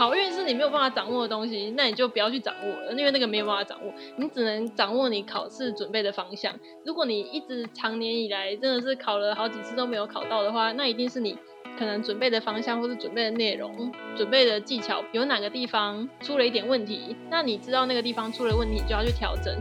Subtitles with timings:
[0.00, 6.58] 好运是你没有办法掌握的东西，那你就不要去掌握了，因为那个没有办法掌握，你只能掌握你考试准备的方向。
[6.86, 11.36] 如果你一直长年以来真的是考了好几次都没有考到的话，那一定是你
[11.78, 17.14] 可能准备的方向或是准备的内容、准备的技巧有哪个地方出了一点问题。
[17.28, 19.54] 那你知道那个地方出了问题，就要去调整。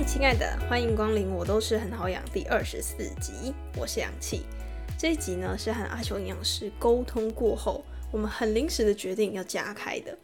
[0.00, 4.46] 嗨，亲爱的，欢迎光临，我都是很好养第二十四集，我是氧气。
[4.98, 10.16] 这一集呢是和阿修营养师沟通过后，我们很临时的决定要加开的。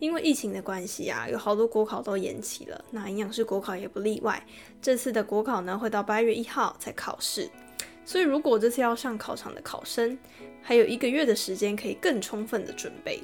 [0.00, 4.44] 因为疫情的关系啊，有好多国考都延期了，那营养师国考也不例外。
[4.80, 7.48] 这次的国考呢会到八月一号才考试，
[8.04, 10.18] 所以如果这次要上考场的考生，
[10.60, 13.22] 还有一个月的时间可以更充分的准备。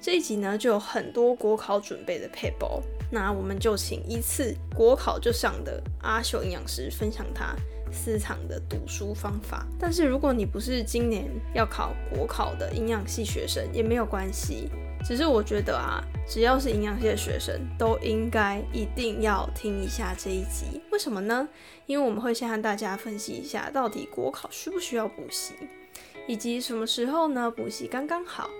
[0.00, 2.80] 这一集呢就有很多国考准备的 paper。
[3.10, 7.54] 那我们就请一次国考就上的阿秀营养师分享他
[7.92, 9.66] 私藏的读书方法。
[9.78, 14.68] 但是如果你不是今年要考国考的营养系学生，也没有关系。
[15.04, 20.82] 只是我觉得啊，只要是营养系的学生，都应该一定要听一下这一集。
[20.90, 21.48] 为什么呢？
[21.86, 25.54] 因为我们会先和大家分析一下，到底国考需不需要补习，
[26.26, 28.50] 以及什么时候呢补习刚刚好。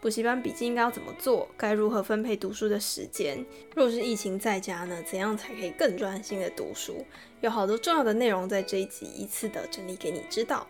[0.00, 1.48] 补习班笔记应该要怎么做？
[1.56, 3.44] 该如何分配读书的时间？
[3.74, 5.02] 若是疫情在家呢？
[5.04, 7.04] 怎样才可以更专心的读书？
[7.40, 10.66] 有好多重要的内容在这一集一次的整理给你知道。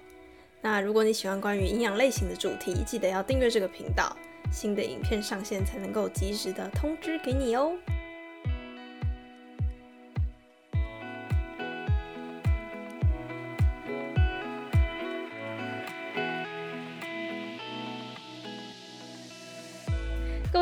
[0.63, 4.17] 那如果你喜欢关于营养类型的主题，记得要订阅这个频道，
[4.51, 7.73] 新的影片上线才能够及时的通知给你哦。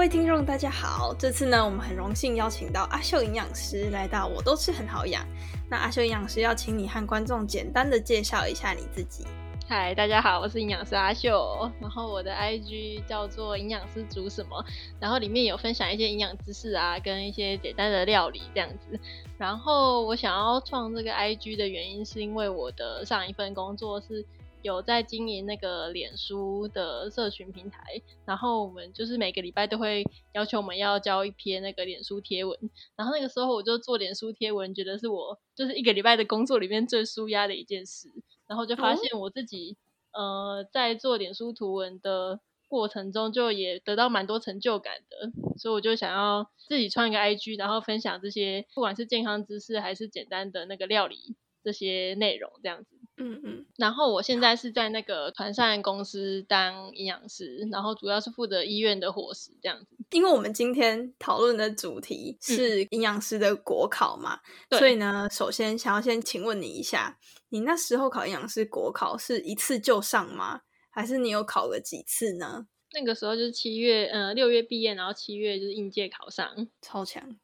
[0.04, 1.14] 位听众，大家好！
[1.18, 5.26] 这次呢，我们很荣幸邀请到阿秀营养师来到我都吃很好养。
[5.70, 9.24] 那阿秀营养师要请你和观众简单的介绍一下你自己。
[9.66, 11.70] 嗨，大家好，我是营养师阿秀。
[11.80, 14.62] 然后我的 IG 叫做营养师煮什么，
[15.00, 19.00] 然后里面有分享一些营养知识啊，跟一些简单的料理这样子。
[19.38, 24.22] 然后我想要创这个 IG 的原因，是因为我的上一份工作是。
[24.64, 30.02] 有在经营那个脸书的社群平台，然后我们就是每个礼拜都会
[30.32, 32.58] 要求我们要交一篇那个脸书贴文，
[32.96, 38.08] 然后那个时候我就做脸书贴文，觉得是我就是一个礼拜的工作里面最舒压的一件事，
[38.46, 39.76] 然后就发现我自己
[40.14, 52.93] 呃在做脸书图文的过程中，就也得到蛮多成就感的，所以我就想要自己创一个 IG，然后分享这些不管是健康知识还是简单的那个料理这些内容这样子。
[53.16, 59.96] 嗯嗯，然后我现在是在那个团膳公司当营养师，然后主要是负责医院的伙食这样子。
[60.10, 67.18] 因为我们今天讨论的主题是营养师的国考嘛，所以呢，首先想要先请问你一下，
[67.50, 70.62] 你那时候考营养师国考是一次就上吗？
[70.90, 72.66] 还是你有考了几次呢？
[72.92, 77.36] 那个时候就是七月，呃，六月毕业，然后七月就是应届考上，超强。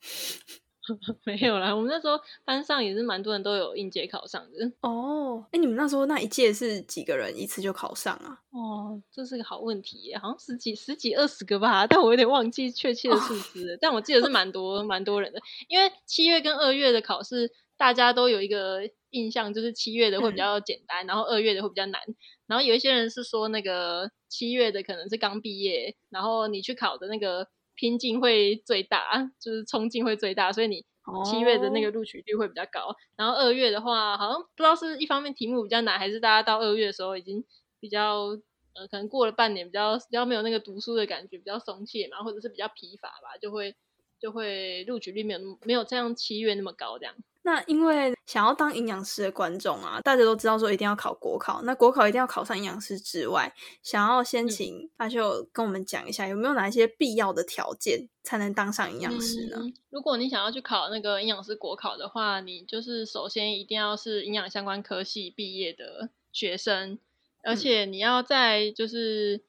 [1.24, 5.44] 没有啦，我们那时候班上也是蛮多人都有应届考上的哦。
[5.52, 8.40] 哎，你们那时候那一届是几个人一次就考上啊？
[8.50, 13.78] 哦，这是个好问题，好像十几、十几、二十个吧，但我有点忘记确切的数字。
[13.80, 18.80] 但我记得是蛮多、蛮多人的，因为七月跟二月的考试，大家都有一个
[19.10, 22.00] 印象，就是七月的会比较简单，然后二月的会比较难。
[22.46, 27.46] 然后有一些人是说，那个七月的可能是刚毕业，然后你去考的那个。
[27.80, 30.84] 拼劲会最大，就是冲劲会最大，所以你
[31.24, 32.94] 七月的那个录取率会比较高。
[33.16, 37.42] 然后二月的话，好像不知道是一方面题目比较难，还是大家到二月的时候已经
[37.80, 38.38] 比较
[38.74, 43.74] 呃，可能过了半年，比较比较没有那个读书的感觉，比较松懈嘛，或者是比较疲乏吧，就会
[44.20, 47.14] 就会录取率没有没有这样七月那么高这样。
[47.42, 53.52] 那因为想要当营养师的观众啊，大家都知道说一定要考国考，那国考一定要考上营养师之外，
[53.82, 59.58] 想要先请阿秀跟我们讲一下，有没有哪一些必要的条件才能当上营养师呢？
[59.88, 66.98] 如果你想要去考那个营养师国考的话，你就是首先一定要是营养相关科系毕业的学生，
[67.42, 69.42] 而且你要在就是。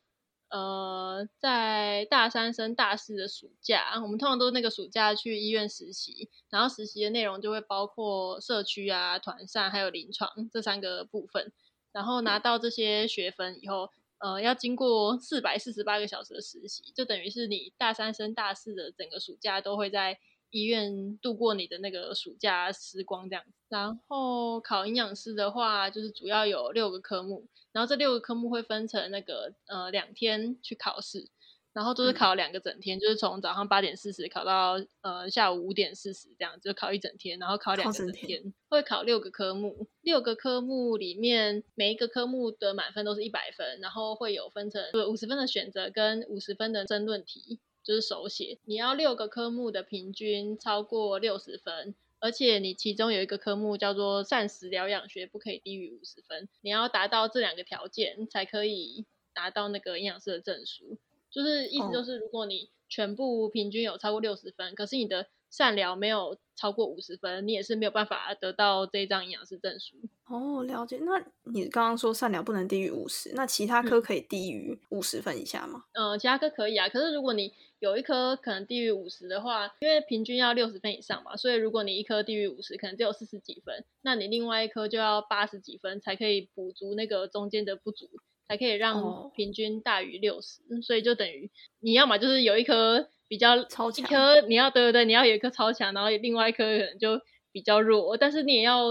[0.51, 11.53] 呃，在大三升大四的暑假，我们通常都是那个暑假去医院实习，然后实习的内容就会包括社区啊、团膳还有临床这三个部分。
[11.93, 20.19] 然后拿到这些学分以后，呃，要经过四百四十八个小时的实习，就等于是你大三升大四的整个暑假都会在
[20.49, 23.45] 医院度过你的那个暑假时光这样。
[23.69, 27.47] 然后考营养师的话，就是主要有六个科目。
[27.71, 31.27] 然后这六个科目会分成那个呃两天去考试，
[31.73, 51.95] 然后都是考两个整天，就是从早上八点四十考到呃下午五点四十这样，就考一整天，然后考两个整天，会考六个科目，六个科目里面每一个科目的满分都是一百分，然后会有分成五十分的选择跟五十分的争论题，就是手写，你要六个科目的平均超过六十分。
[52.21, 56.47] 而且你其中有一个科目叫做膳食疗养学，不可以低于五十分。
[56.61, 60.97] 你要达到这两个条件，才可以拿到那个营养师的证书。
[61.31, 69.97] 就是意思就是，如果你全部平均有超过六十分，可是你的善疗没有超过五十分，你也是没有办法得到这一张营养师证书。
[70.25, 70.97] 哦，了解。
[71.01, 75.83] 那你刚刚说善疗不能低于五十，那其他科可以低于五十分以下吗？
[75.91, 76.87] 嗯，其他科可以啊。
[76.87, 88.07] 可是如果你有一科可能低于五十的话，因为平均要六十分以上嘛，所以如果你一科低于五十，可能只有四十几分，那你另外一科就要八十几分才可以补足那个中间的不足，
[88.47, 90.61] 才可以让平均大于六十。
[90.81, 91.51] 所以就等于
[91.81, 97.17] 你要么就是有一科比较超强，一科你要对对对，你要有一科超强，然后另外一科可能就
[97.53, 98.89] 比较弱，但是你也要。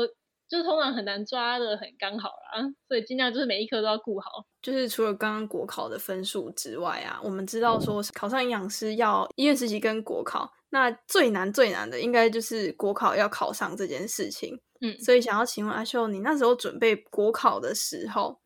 [0.50, 4.28] 就是通常很难抓的很刚好啦，所以尽量就是每一科都要顾好。
[4.60, 14.60] 就是除了刚刚国考的分数之外啊，我们知道说考上营养师要医院实习跟国考，那最难最难的应该就是国考要考上这件事情。
[14.80, 18.40] 嗯，所以想要请问阿秀，你那时候准备国考的时候，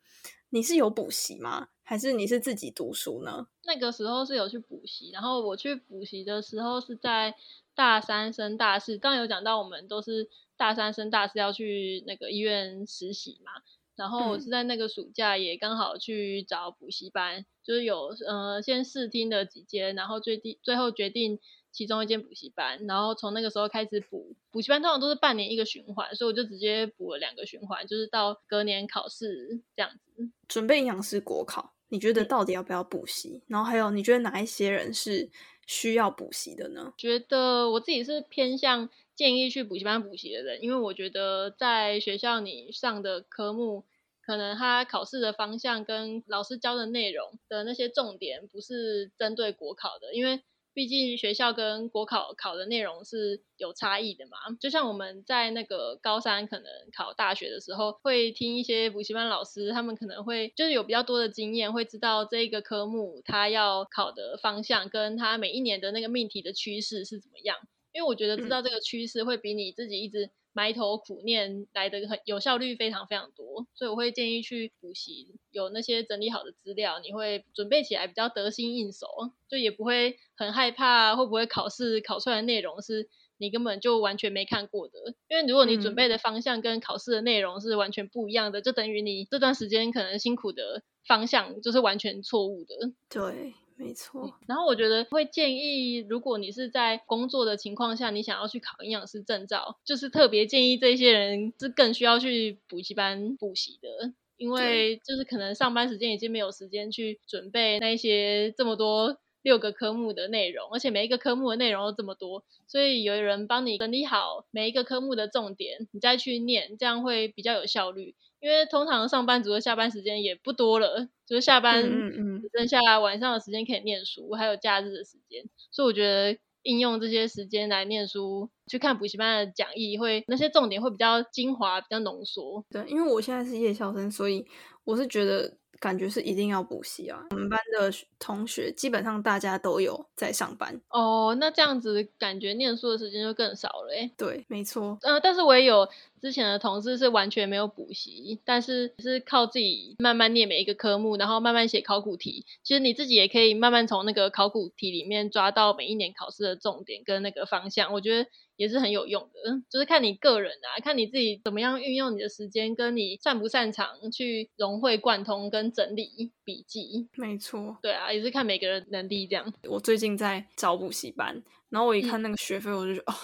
[0.50, 1.68] 你是有补习吗？
[1.84, 3.46] 还是你是自己读书呢？
[3.64, 7.36] 那个时候是有去补习，然后我去补习的时候是在
[7.76, 10.28] 大三升大四，刚刚有讲到我们都是。
[10.56, 13.50] 大三升大四要去那个医院实习嘛，
[13.96, 21.40] 然后我是在那个暑假也刚好去找补习班，就是有呃先试听的几间，然后最低最后决定
[21.72, 30.30] 其中一间补习班，然后从那个时候开始补补习班，通常都是半年一个循环，所以我就直接补了两个循环，就是到隔年考试这样子。
[30.46, 33.40] 准备营养师国考，你觉得到底要不要补习？
[33.46, 35.30] 然后还有你觉得哪一些人是
[35.66, 36.92] 需要补习的呢？
[36.98, 38.90] 觉得我自己是偏向。
[39.16, 43.84] 建议去补习班补习的人，因为我觉得在学校你上的科目，
[44.20, 50.42] 可能他考试的方向跟老师教的内容的那些重点不是针对国考的，因为
[50.74, 54.36] 毕竟学校跟国考考的内容是有差异的嘛。
[54.60, 67.56] 就像我们在那个高三可能考大学的时候，会听一些补习班老师，他们可能会就是有比较多的经验，会知道这一个科目它要考的方向，跟它每一年的那个命题的趋势是怎么样。
[67.92, 79.06] 因为我觉得知道这个趋势会比你自己一直埋头苦念来的很有效率非常非常多，所以我会建议去补习，有那些整理好的资料，你会准备起来比较得心应手，
[79.48, 84.94] 就也不会很害怕会不会考试考出来的内容是你根本就完全没看过的。
[85.28, 92.92] 因为如果你准备的方向跟考试的内容是完全不一样的，就等于你这段时间可能辛苦的方向就是完全错误的。
[93.10, 93.54] 对。
[93.76, 118.14] 没错，然后我觉得会建议，如果你是在工作的情况下，你想要去考营养师证照，就是特别建议这些人是更需要去补习班补习的，因为就是可能上班时间已经没有时间去准备那些这么多六个科目的内容，而且每一个科目的内容都这么多，所以有人帮你整理好每一个科目的重点，你再去念，这样会比较有效率。
[118.44, 132.62] 因为通常上班族的下班时间也不多了，就是下班只剩下晚上的时间可以念书，还有假日的时间，所以我觉得应用这些时间来念书，去看补习班的讲义，会那些重点会比较精华，比较浓缩。
[132.68, 134.44] 对，因为我现在是夜校生，所以
[134.84, 135.56] 我是觉得。
[135.80, 137.22] 感觉是一定要补习啊！
[137.30, 144.10] 我们班的同学基本上大家都有在上班哦，那这样子感觉念书的时间就更少了诶。
[144.16, 144.98] 对，没错。
[145.02, 145.88] 呃，但是我也有
[146.20, 152.46] 之前的同事是完全没有补习，但是是靠自己慢慢念每一个科目，然后慢慢写考古题。
[152.62, 157.92] 其实你自己也可以慢慢从那个考古题里面抓到每一年考试的重点跟那个方向。
[157.92, 158.28] 我觉得。
[158.56, 167.08] 也是很有用的，就是看你个人啊，看你自己怎么样运用你的时间，跟你擅不擅长去融会贯通跟整理笔记。
[167.16, 169.52] 没错，对啊，也是看每个人能力这样。
[169.68, 173.16] 我最近在找补习班，然后我一看那个学费，我就觉得哦，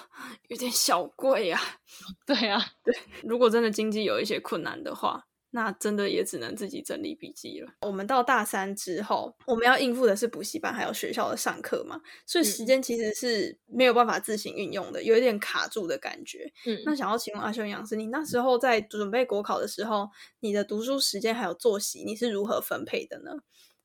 [0.49, 1.61] 有点小贵啊。
[2.27, 5.27] 对啊， 对，如果真的经济有一些困难的话。
[5.53, 7.73] 那真的也只能自己整理笔记了。
[7.81, 16.53] 我们到大三之后，我们要应付的是补习班还有学校的上课嘛，所以时间其实是没有办法自行运用的，有一点卡住的感觉。
[16.67, 20.09] 嗯，那想要请问阿修营养师，你那时候在准备国考的时候，
[20.41, 23.33] 你的读书时间还有作息，你是如何分配的呢？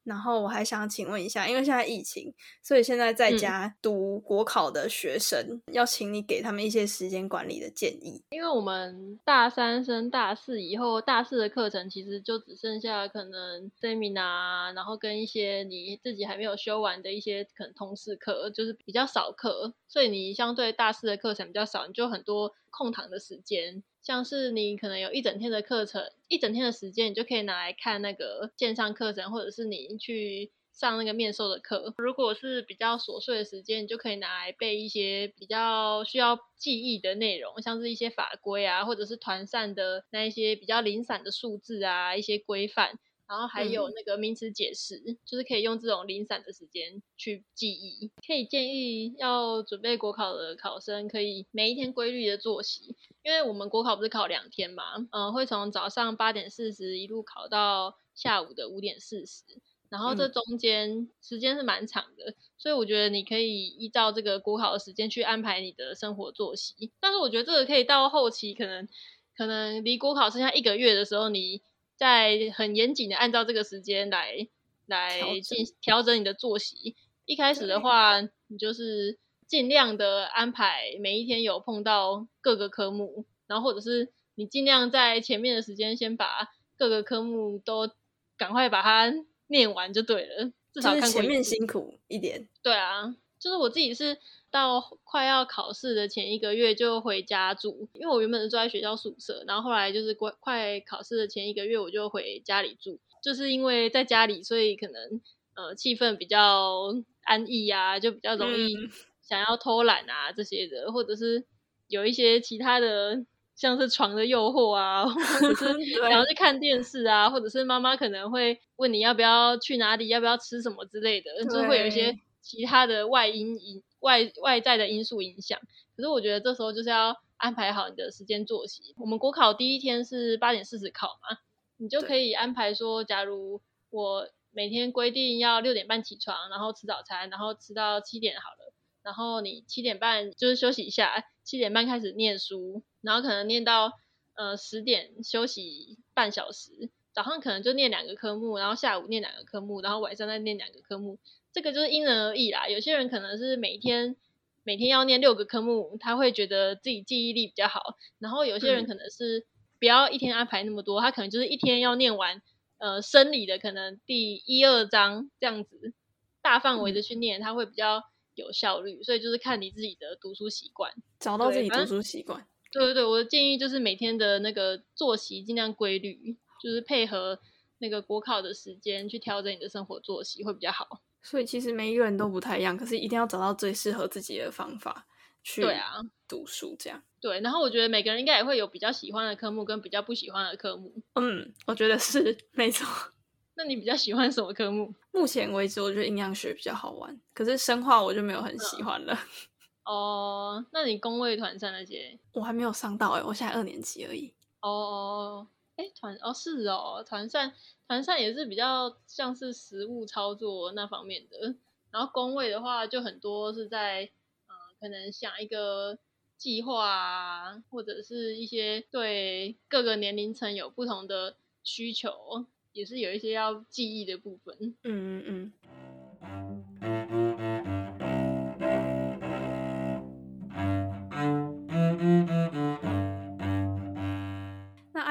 [0.06, 2.34] 然后我还想请问一下，因为现在疫情，
[2.64, 8.24] 所以现在在家读国考的学生，要请你给他们一些时间管理的建议。
[8.30, 23.84] 因为我们大三升大四以后，大四的课程其实就只剩下可能 seminar，然后跟一些你自己还没有修完的一些可能通识课，就是比较少课，所以你相对大四的课程比较少，你就很多空堂的时间。
[24.06, 31.92] 像是你可能有一整天的课程，一整天的时间，你就可以拿来看那个线上课程，或者是你去上那个面授的课。
[31.98, 43.00] 如果是比较琐碎的时间，你就可以拿来背一些比较需要记忆的内容，像是一些法规啊，或者是团扇的那一些比较零散的数字啊，一些规范。
[43.27, 48.12] 然后还有那个名词解释，就是可以用这种零散的时间去记忆。
[48.25, 59.41] 可以建议要准备国考的考生，可以每一天规律的作息，因为我们国考不是考两天嘛，嗯，会从早上八点四十一路考到下午的五点四十，
[59.89, 66.91] 然后这中间时间是蛮长的，所以我觉得你可以依照这个国考的时间去安排你的生活作息。
[67.00, 68.88] 但是我觉得这个可以到后期，可能
[69.36, 71.63] 可能离国考剩下一个月的时候，你。
[71.96, 74.48] 在很严谨的按照这个时间来
[74.86, 76.96] 来进调整你的作息。
[77.25, 87.90] 一开始的话，你就是尽量的安排每一天有碰到各个科目，然后或者是你尽量在前面的时间先把各个科目都
[88.38, 89.14] 赶快把它
[89.48, 90.52] 念完就对了。
[90.74, 92.48] 至少看前面辛苦一点。
[92.62, 94.18] 对啊，就是我自己是。
[94.52, 105.22] 到快要考试的前一个月就回家住，因为我原本是住在学校宿舍，然后后来就是快快考试的前一个月我就回家里住，就是因为在家里，所以可能
[105.56, 108.74] 呃气氛比较安逸啊，就比较容易
[109.22, 111.44] 想要偷懒啊这些的，或者是
[111.90, 113.25] 有一些其他的
[113.58, 115.66] 像是床的诱惑啊， 或者是
[116.00, 123.84] 想要去看电视啊，或者是妈妈可能会问你要不要去哪里，要不要吃什么之类的，就是会有一些其他的外因因。
[124.02, 125.60] 外外在的因素影响，
[125.96, 128.94] 可是我觉得这时候就是要安排好你的时间作息。
[128.98, 131.40] 我们国考第一天是八点四十考嘛，
[131.78, 143.92] 你就可以安排说，假如我每天规定要六点半起床，然后吃早餐，然后吃到七点好了，然后你七点半就是休息一下，七点半开始念书，然后可能念到
[144.36, 151.18] 呃十点休息半小时，早上可能就念两个科目，然后下午念两个科目，然后晚上再念两个科目。
[151.56, 154.18] 这个就是因人而异啦，有些人可能是每天
[154.66, 157.96] 每天要念六个科目，他会觉得自己记忆力比较好。
[158.20, 159.48] 然后有些人可能是
[159.80, 162.42] 不要一天安排那么多，他可能就是一天要念完
[162.78, 165.94] 呃生理的可能第一二章这样子，
[166.42, 169.02] 大范围的去念，他会比较有效率。
[169.02, 172.46] 所以就是看你自己的读书习惯，找到自己读书习惯。
[172.74, 177.40] 对对对，我的建议就是每天的那个作息尽量规律，就是配合
[177.78, 181.00] 那个国考的时间去调整你的生活作息会比较好。
[181.25, 185.08] 所以其实每一个人都不太一样，可是一定要找到最适合自己的方法
[185.41, 185.94] 去对啊
[186.27, 187.01] 读书这样。
[187.20, 190.94] 对，然后我觉得每个人应该也会有比较喜欢的科目跟比较不喜欢的科目。
[191.15, 192.88] 嗯，我觉得是没错。
[193.58, 194.94] 那你比较喜欢什么科目？
[195.12, 199.17] 目前为止，我觉得营养学比较好玩，可是生化我就没有很喜欢了。
[199.86, 204.32] 哦，那你工位团战那些，我还没有上到哎，我现在二年级而已。
[204.62, 205.48] 哦。
[205.77, 207.53] 哎，团哦是哦，团扇
[207.88, 211.55] 团扇也是比较像是实物操作那方面的，
[211.91, 214.10] 然后工位的话就很多是在
[214.48, 215.98] 嗯可能想一个
[216.38, 224.55] 计划啊，或者是一些对各个年龄层有不同的需求，也是有一些要记忆的部分。
[224.60, 225.53] 嗯嗯嗯。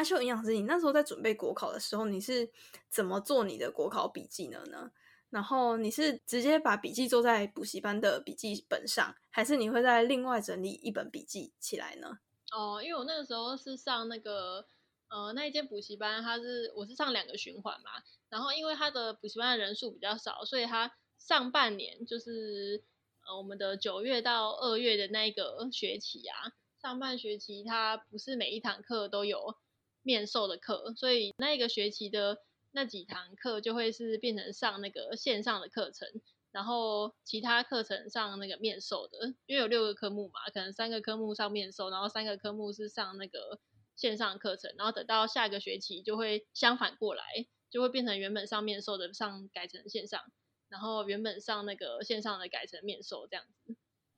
[0.04, 2.50] 秀营养师，你那时候在准备国考的时候，你是
[2.88, 4.92] 怎么做你的国考笔记的呢？
[5.30, 12.20] 然后你是直接把笔记做在补习班的笔记本上，还是你会在另外整理一本笔记起来呢？
[12.52, 14.64] 哦，因为我那个时候是上那个
[15.08, 17.90] 呃那一间补习班，它是我是上两个循环嘛，
[18.28, 22.84] 然后因为它的补习班的人数比较少，所以它上半年就是
[23.26, 29.56] 呃我们的九月到二月的那个学期啊，上半学期它不是每一堂课都有。
[30.04, 32.38] 面授的课，所以那个学期的
[32.70, 36.06] 那几堂课就会是变成上那个线上的课程，
[36.52, 43.58] 然后其他课程上那个面授的，因为有六个科目嘛，可能三个科目上面授，然后三个科目是上那个
[43.96, 47.25] 线上课程，然后等到下个学期就会相反过来，
[47.70, 50.20] 就会变成原本上面授的上改成线上，
[50.68, 53.75] 然后原本上那个线上的改成面授这样子，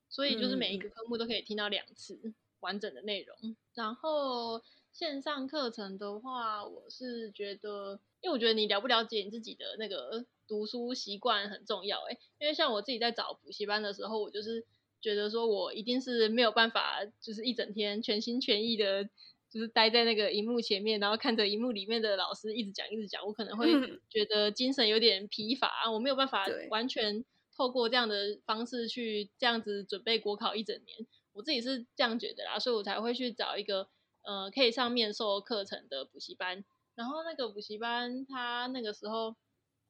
[0.09, 4.61] 所以就是每一个科目都可以听到两次完整的内容，然后。
[4.97, 11.99] 线上课程的话，我是觉得，因为我觉得你了不了解你自己的那个读书习惯很重要。
[12.09, 14.65] 哎，因为像我自己在找补习班的时候，我就是
[14.99, 19.03] 觉得说我一定是没有办法，就是一整天全心全意的，
[19.51, 23.67] 就是待在那个荧幕前面，然后看着荧幕里面的老师一直讲一直讲，我可能会
[24.09, 27.23] 觉得精神有点疲乏，我没有办法完全
[27.55, 31.07] 透过这样的方式去这样子准备国考一整年。
[31.33, 33.87] 我自己是这样觉得啦，所以我才会去找一个。
[34.27, 36.65] 呃，可以上面授课程的补习班，
[36.95, 39.37] 然后那个补习班，他那个时候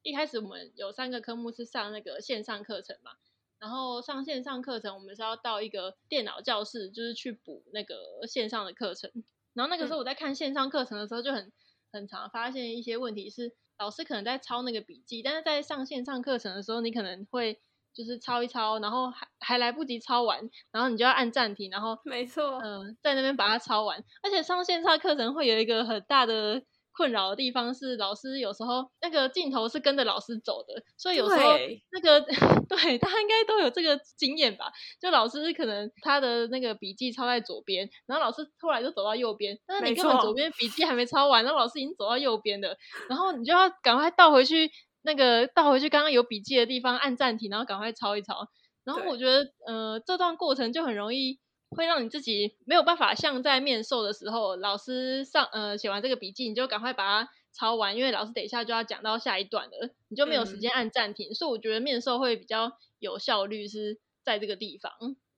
[0.04, 3.14] 一开始我们有三个科目是上那个线上课程嘛，
[3.58, 9.12] 然后上线上课程，我们是要到一个电脑教室，就是去补那个线上的课程。
[9.56, 11.52] 然后那个时候我在看线上课程的时候，就很
[11.92, 17.60] 很常发现一些问题是，老师可能在抄那个笔记，但是在上线上课程的时候，你可能会。
[17.98, 20.40] 就是抄一抄，然后还还来不及抄完，
[20.72, 24.04] 然后你就要按暂停，然后 没错，嗯，在那边把它抄完。
[24.22, 26.62] 而且上线上课程会有一个很大的
[26.92, 31.54] 困扰的地方是，老师有时候那个镜头是跟着老师走的，所以有时候
[31.92, 32.22] 那个
[32.70, 34.72] 对大家应该都有这个经验吧？
[35.02, 42.76] 就老师可能他的那个笔记抄在左边，然后老师突然就走到右边，但是你根本左边笔记还没抄完，然后老师已经走到右边了，
[43.10, 44.72] 然后你就要赶快倒回去。
[45.08, 48.50] 那个倒回去刚刚有笔记的地方按暂停，然后赶快抄一抄。
[48.84, 61.34] 然后我觉得，呃，这段过程就很容易会让你自己没有办法像在面授的时候，老师上呃写完这个笔记，你就赶快把它抄完，因为老师等一下就要讲到下一段了，你就没有时间按暂停。
[61.34, 64.92] 所以我觉得面授会比较有效率是在这个地方，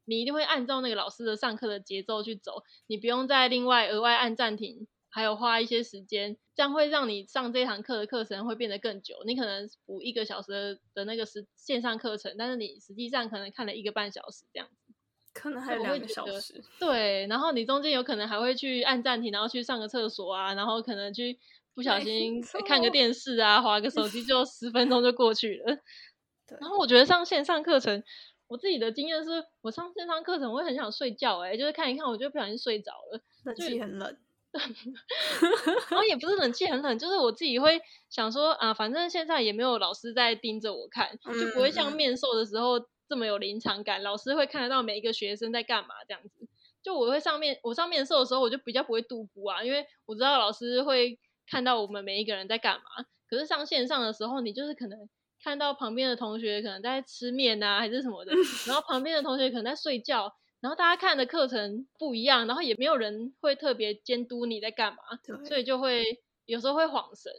[0.06, 4.88] 你一定会按照那个老师的上课的节奏去走，你不用再另外额外按暂停。
[5.10, 9.16] 还有花一些时间，这样会让你上这堂课的课程会变得更久。
[9.26, 14.94] 你可能补一个小时的那个时线上课程，但是你实际上可能看了一个半小时这样子，
[15.34, 16.64] 可能还有两个小时。
[16.80, 21.40] 对，然后你中间有可能还会去按暂停，然后去上个厕所啊，然后可能去
[21.74, 25.80] 不小心看个电视啊，划个手机，就十分钟就过去了。
[26.60, 28.04] 然后我觉得上线上课程，
[28.48, 34.18] 我自己的经验是我上线上课程我会很想睡觉，哎，就是看一看我就不小心睡着了，冷气很冷。
[35.90, 37.80] 然后也不是冷气很冷，就是我自己会
[38.10, 44.02] 想说啊，反正现在也没有老师在盯着我看，就不会像面授的时候这么有临场感。
[44.02, 46.48] 老师会看得到每一个学生在干嘛这样子。
[46.82, 53.06] 就我会上面我上面授的时候，我就比较不会度孤啊，因为我知道老师会看到我们每一个人在干嘛。
[53.30, 54.98] 可是上线上的时候，你就是可能
[55.44, 58.32] 看到旁边的同学可能在吃面啊，还是什么的，
[58.66, 60.34] 然后旁边的同学可能在睡觉。
[60.62, 64.98] 然后大家看的课程不一样，然后也没有人会特别监督你在干嘛，
[65.46, 66.04] 所以就会
[66.46, 67.32] 有时候会晃神。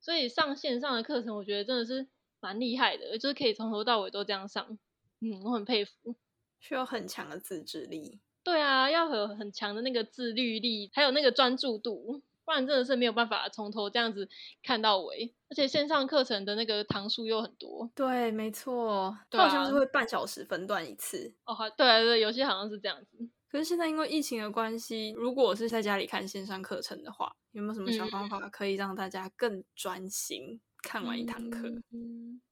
[0.00, 2.08] 所以上线上的课程，我觉得真的是
[2.40, 4.78] 蛮厉害的，就是可以从头到尾都这样上。
[5.20, 6.14] 嗯，我很佩服，
[6.60, 8.20] 需要很强的自制力。
[8.44, 12.22] 对啊，要有很强的那个自律力，还有那个专注度。
[12.48, 14.26] 不然真的是没有办法从头这样子
[14.62, 17.90] 看到尾，而且线上课程的那个堂数又很多。
[17.94, 21.34] 对，没错，它好像是会半小时分段一次。
[21.44, 23.18] 哦，好，对对，有些好像是这样子。
[23.50, 31.68] 可是现在因为疫情的关系，如果我是在家里看线上课程的话，有没有什么小方法可以让大家更专心看完一堂课？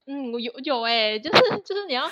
[0.05, 2.07] 嗯，我有有哎，就是就是你要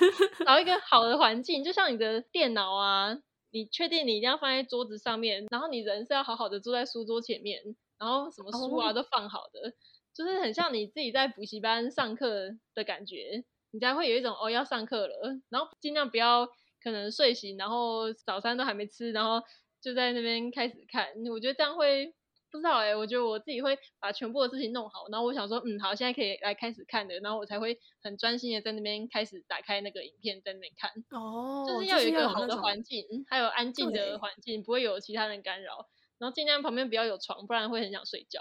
[0.46, 3.18] 找一个好的环境，就像你的电脑啊。
[3.54, 7.62] 你确定你一定要放在桌子上面，然后你人是要好好的坐在书桌前面，
[8.00, 9.72] 然后什么书啊都放好的，
[10.12, 16.44] 就是很像你自己在补习班上课的感觉，你才会有一种哦要上课了，然后尽量不要
[16.82, 19.40] 可能睡醒，然后早餐都还没吃，然后
[19.80, 22.12] 就在那边开始看，我觉得这样会。
[22.54, 30.88] 不知道哎，我觉得我自己会把全部的事情弄好，然后我想说，嗯，好，现在可以来开始看的，然后我才会很专心的在那边开始打开那个影片在那边看。
[31.10, 35.88] 哦，就是要有一个好的环境，还有安静的环境，不会有其他人干扰，
[36.18, 38.40] 然后尽量旁边不要有床，不然会很想睡觉。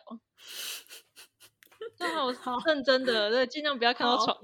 [1.97, 4.38] 正好认真的，对，尽量不要看到床。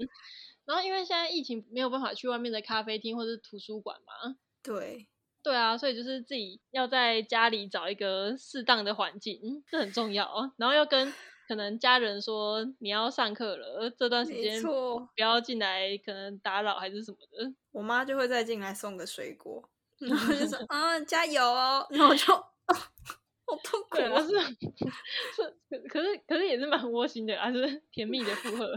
[0.64, 5.06] 然后因为现在疫情没有办法去外面的咖啡厅或者图书馆嘛，对。
[5.42, 10.52] 对啊，所以就是自己要在家里找一个适当的环境，这很重要。
[10.58, 11.10] 然后要跟
[11.48, 17.52] 可能家人说你要上课了，这段时间不要进来，可能打扰还是什么的。
[17.72, 19.66] 我妈就会再进来送个水果，
[19.98, 24.28] 然后就说 啊加油哦，然后就 好痛苦啊，是
[25.34, 28.76] 是，可是可是也是蛮窝心的，还是甜蜜的附和，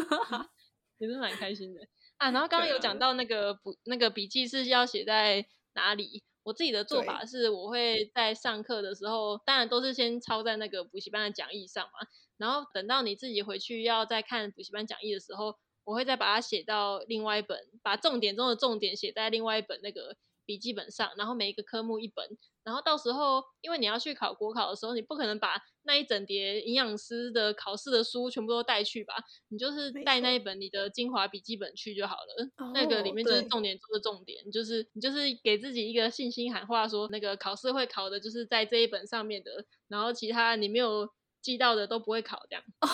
[0.96, 1.80] 也是蛮开心的
[2.16, 2.30] 啊。
[2.30, 5.46] 然后刚刚有讲到那个补那个笔记是要写在。
[5.74, 6.22] 哪里？
[6.42, 12.06] 我自己的做法是，我会在上课的时候，当然都是先抄在那个补习班的讲义上嘛。
[12.36, 21.12] 然后等到你自己回去要再看补习班讲义的时候，我会再把它写到另外一本，把重点中的重点写在另外一本那个笔记本上。
[21.16, 29.14] 然后每一个科目一本，然后到时候因为你要去考国考的时候，你不可能把那一整叠营养师的考试的书全部都带去吧？
[29.48, 32.72] 你就是带那一本你的精华笔记本去就好了。
[32.72, 41.08] 那个里面就是重点中的重点，就是你就是给自己一个信心喊话，说那个考试会考的就是在这一本上面的，然后其他你没有。
[41.44, 42.88] 记到的都不会考，这样哦，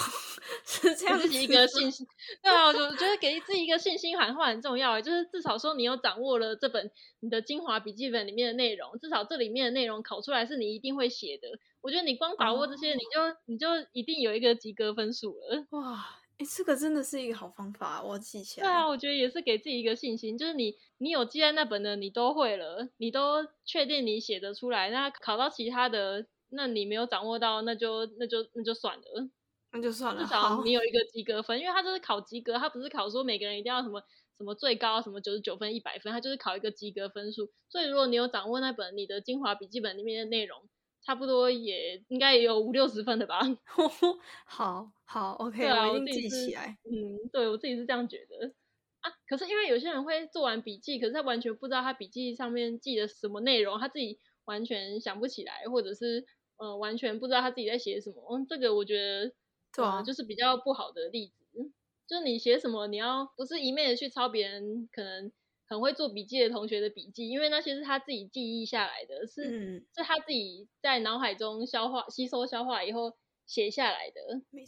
[0.66, 2.04] 是这样自己一个信心。
[2.42, 11.48] 对啊，我觉得给自己一个信心喊话很重要就是至少说你有掌握了这本你的精华笔记本里面的内容，至少这里面的内容考出来是你一定会写的。
[11.80, 15.64] 我觉得你光把握这些，你就你就一定有一个及格分数了。
[15.70, 18.66] 哇，哎，这个真的是一个好方法，我记起来。
[18.66, 26.26] 对啊，我觉得也是给自己一个信心，就是你你有记在那本的，你都会了，你都确定你写得出来，那考到其他的。
[26.50, 29.30] 那你没有掌握到，那就那就那就算了，
[29.72, 30.22] 那就算了。
[30.22, 34.02] 至少你有一个及格分，因为他就是考及格，他不是考说每个人一定要什么
[34.36, 37.50] 什么最高什么九十九分一百分，他就是考一个及格分数。
[37.68, 40.68] 所以如果你有掌握那本你的精华笔记本里面的内容，
[41.02, 43.40] 差不多也应该也有五六十分的吧。
[44.44, 46.76] 好好，OK，我一定记起来。
[46.84, 48.52] 嗯，对我自己是这样觉得
[49.00, 49.12] 啊。
[49.28, 56.26] 可是因为有些人会做完笔记，可是他完全不知道他笔记上面记的什么内容，他自己完全想不起来，或者是。
[56.60, 59.32] 呃，完全不知道他自己在写什么，嗯，这个我觉得，
[59.74, 61.72] 对啊，就是比较不好的例子。
[62.06, 65.32] 就是你写什么，你要不是一昧的去抄别人可能
[65.66, 69.56] 很会做笔记的同学的笔记，因为那些是他自己记忆下来的，是
[69.96, 73.14] 是他自己在脑海中消化、吸收、消化以后
[73.46, 74.20] 写下来的。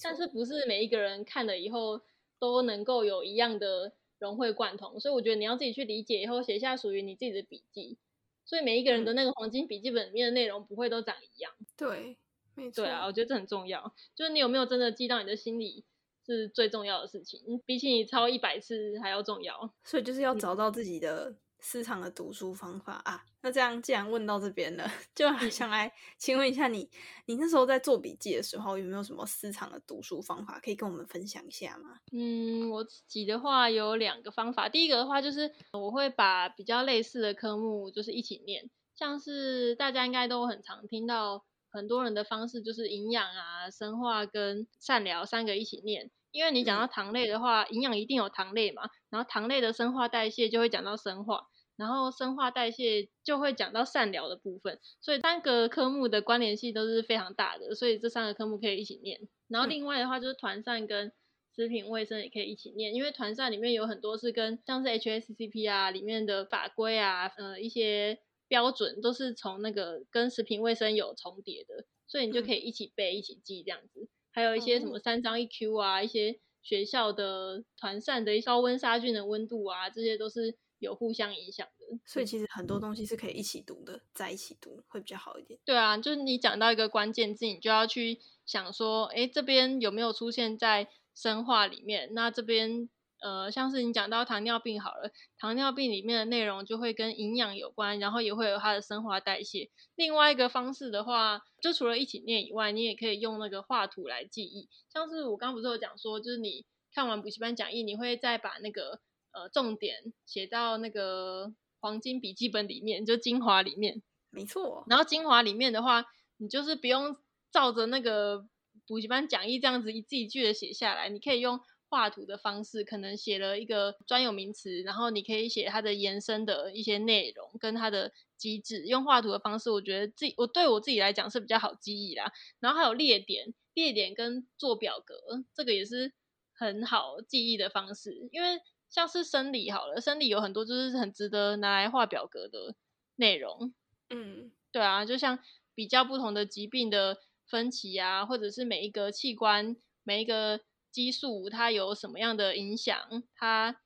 [0.02, 2.00] 但是不是每一个人看了以后
[2.38, 7.98] 都能够有一样的融会贯通，所以我觉得你要自己去理解以后写下属于你自己的笔记。
[8.44, 11.52] 所以每一个人的那个黄金笔记本里面的内容不会都长一样。
[11.76, 12.16] 对，
[12.54, 12.84] 没错。
[12.84, 13.94] 对啊，我觉得这很重要。
[14.14, 15.84] 就是你有没有真的记到你的心里，
[16.26, 19.72] 是最重要的事情，比起你抄一百次还要重要。
[19.84, 21.34] 所以就是要找到自己的。
[21.62, 26.90] 私藏的读书方法啊，那这样既然问到这边了， 就想来请问一下你，
[27.26, 31.98] 你那时候在做笔记的时候有没有什么私藏的读书方法可以跟我们分享一下吗？
[32.12, 46.10] 嗯，我自己的话有两个方法，第一个的话就是我会把比较类似的科目就是一起念，像是大家应该都很常听到很多人的方式就是营养啊、生化跟善疗三个一起念。
[46.32, 51.46] 因为你讲到糖类的话，营养一定有糖类嘛，然后糖类的生化代谢就会讲到生化，
[51.82, 59.18] 然后生化代谢就会讲到善疗的部分，所以三个科目的关联性都是非常大的，所以这三个科目可以一起念。
[59.48, 61.12] 然后另外的话就是团膳跟
[61.56, 74.08] 食品卫生也可以一起念，因为团膳里面有很多是跟像是 HACCP 啊里面的法规啊，呃一些标准都是从那个跟食品卫生有重叠的，所以你就可以一起背一起记这样子。
[74.30, 81.98] 还有一些什么三张一 Q 啊，一些学校的团扇的高温杀菌的温度啊，这些都是有互相影响的。
[82.04, 85.58] 所以其实很多东西是可以一起读的，在一起读会比较好一点。
[85.64, 92.10] 对啊，就是你讲到一个关键字，你就要去想说，哎，这边有没有出现在生化里面？
[92.12, 92.90] 那这边。
[93.24, 99.70] 呃，像是你讲到糖尿病好了，糖尿病里面的内容就会跟营养有关，然后也会有它的生化代谢。
[99.94, 104.68] 另外一个方式的话，就除了一起念以外，你也可以用那个画图来记忆。
[104.92, 108.98] 像是我刚不是有讲说，就是你看完补习班讲义，你会再把那个
[109.32, 114.02] 呃重点写到那个黄金笔记本里面，就精华里面。
[114.30, 114.84] 没错。
[114.88, 116.04] 然后精华里面的话，
[116.36, 117.16] 你就是不用
[117.50, 118.46] 照着那个
[118.86, 121.60] 补习班讲义这样子一字一句的写下来，你可以用。
[121.92, 128.86] 画图的方式可能写了一个专有名词，然后你可以写它的延伸的一些内容跟它的机制。
[128.86, 132.32] 用画图的方式，我觉得自己我对我自己来讲是比较好记忆啦。
[132.60, 136.14] 然后还有列点，列点跟做表格，这个也是
[136.54, 138.26] 很好记忆的方式。
[138.32, 138.58] 因为
[138.92, 142.76] 像是生理好了，生理有很多就是很值得拿来画表格的
[143.16, 143.74] 内容。
[144.10, 145.40] 嗯，对啊，就像
[145.74, 149.74] 比较不同的疾病的分歧啊，或者是每一个器官
[150.04, 150.60] 每一个。
[150.92, 152.94] 激素它有什么样的影响？
[153.34, 153.80] 它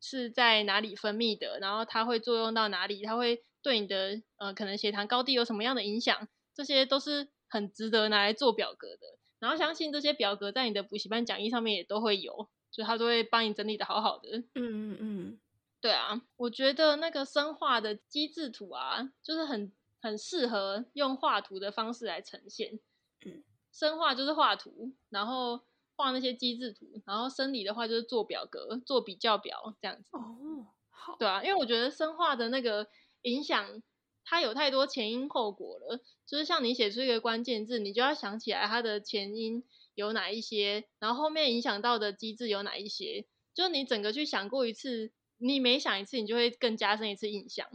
[0.00, 1.58] 是在哪里分泌的？
[1.58, 3.02] 然后它会作用到哪里？
[3.02, 6.28] 它会对你的呃可能血糖高低有什么样的影响？
[6.54, 9.18] 这些都是很值得拿来做表格的。
[9.40, 14.38] 然后相信这些表格在你的补习班讲义上面也都会有，就他都会帮你整理的好好的。
[14.38, 15.40] 嗯嗯嗯，
[15.80, 22.80] 对啊，我觉得那个生化的机制图啊，就是很很适合用画图的方式来呈现。
[23.24, 25.60] 嗯，生化就是画图，然后。
[25.94, 30.08] 画那些机制图，然后生理的话就是做表格、做比较表这样子。
[30.12, 32.88] 哦，好，对啊，因为我觉得生化的那个
[33.20, 33.82] 影响，
[34.24, 36.00] 它有太多前因后果了。
[36.26, 39.62] 就是像你写出一个关键字，你就要想起来它的前因
[39.94, 43.26] 有哪一些，然后后面影响到的机制有哪一些。
[43.54, 47.68] 就你整个去想过一次，你每想一次，你就会更加深一次印象。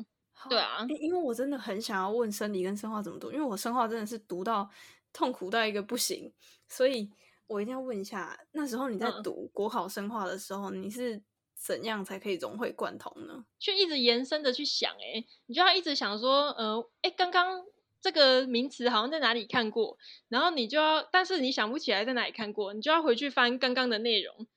[0.50, 4.70] 对啊，因为我真的很想要问生理跟生化怎么读，因为我生化真的是读到
[5.12, 6.32] 痛苦到一个不行，
[6.68, 7.10] 所以
[7.48, 11.22] 我一定要问一下，那时候你在读国考生化的时候，你是
[11.56, 13.46] 怎样才可以融会贯通呢？
[13.58, 17.66] 就一直延伸的去想，哎，你就要一直想说，呃，哎，刚刚
[18.02, 19.98] 这个名词好像在哪里看过，
[20.30, 24.48] 然后你就要，但是你想不起来在哪里看过，你就要回去翻刚刚的内容。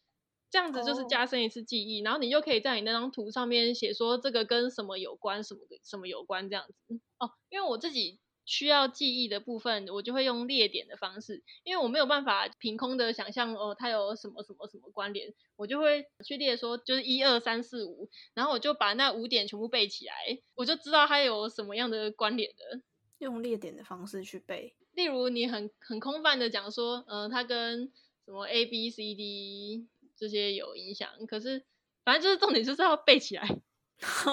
[0.52, 7.30] 这样子就是加深一次记忆，然后你就可以在你那张图上面写说这个跟什么有关，什么什么有关这样子哦。
[7.50, 20.14] 因为我自己需要记忆的部分，我就会用列点的方式，因为我没有办法凭空的想象哦，它有什么什么什么关联，我就会去列说就是一二三四五，然后我就把那五点全部背起来，
[20.56, 22.82] 我就知道它有什么样的关联的。
[23.20, 27.92] 用列点的方式去背，例如你很很空泛的讲说，嗯，它跟
[28.24, 29.88] 什么 A B C D。
[30.16, 31.64] 这些有影响，可是
[32.04, 33.48] 反正就是重点就是要背起来。
[34.04, 34.28] 好，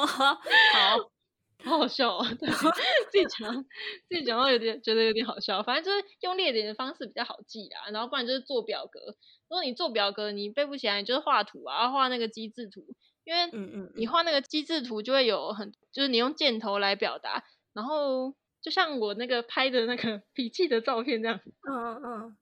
[1.64, 2.28] 好好笑啊！
[2.30, 3.64] 自己讲，
[4.10, 5.64] 自己讲到有点觉得有点好笑。
[5.64, 9.00] 反正就是用列点的方式比较好记啊，然后不然就是做表格。
[9.48, 12.86] 如果你做表格你背不起来，你就是画图啊，画那个机制图。
[13.24, 18.36] 因为嗯嗯，你画那个机制图就会有很，就是你用箭头来表达，然后
[18.68, 21.40] 就像我那个拍的那个 笔记的照片这样。
[21.70, 22.38] 嗯嗯嗯，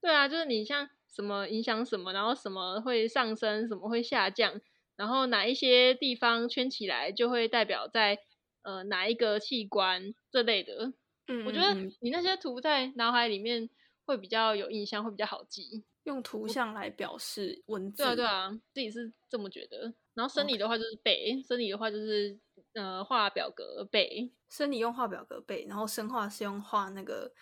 [0.00, 0.90] 对啊，就是你像。
[1.10, 4.60] 什么影响什么，然后什么会上升，什么会下降，
[4.94, 8.18] 然后哪一些地方圈起来就会代表在
[8.62, 10.92] 呃哪一个器官这类的。
[11.26, 13.70] 嗯，我觉得你那些图在脑海里面
[14.04, 15.82] 会比较有印象，会比较好记。
[16.04, 18.02] 用图像来表示文字。
[18.02, 19.94] 对啊，对啊，自己是这么觉得。
[20.12, 22.38] 然后生理的话就是背，生理的话就是
[22.74, 24.32] 呃画表格背。
[24.48, 27.32] 生理用画表格背，然后生化是用画那个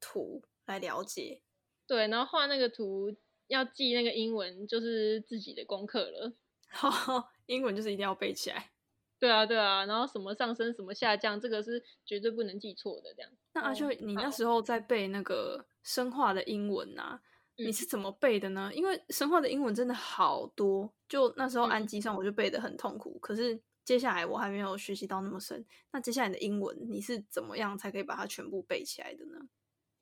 [0.00, 1.42] 图来了解。
[1.88, 3.12] 对，然后画那个图
[3.48, 6.32] 要记那个英文，就是自己的功课了。
[7.46, 8.70] 英文就是一定要背起来。
[9.18, 13.12] 对啊，对啊，然后什么上升，什么下降，这个是绝对不能记错的。
[13.14, 13.30] 这样。
[13.52, 17.20] 那阿秀，你那时候在背那个生化的英文啊，
[17.56, 18.70] 你是怎么背的呢？
[18.72, 23.18] 因为生化的英文真的好多，就那时候按机上我就背的很痛苦。
[23.20, 25.64] 可是接下来我还没有学习到那么深。
[25.92, 29.48] 那接下来的英文你是怎么样才可以把它全部背起来的呢？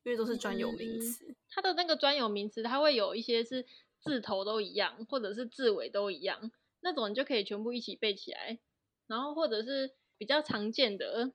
[0.03, 3.67] 因为都是专有名词，它的那个专有名词，它会有一些是
[4.01, 8.59] 字头都一样，或者是字尾都一样，那种你就可以全部一起背起来。
[9.07, 11.33] 然后或者是比较常见的，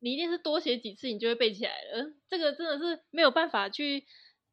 [0.00, 2.12] 你一定是多写几次，你就会背起来了。
[2.28, 4.04] 这个真的是没有办法去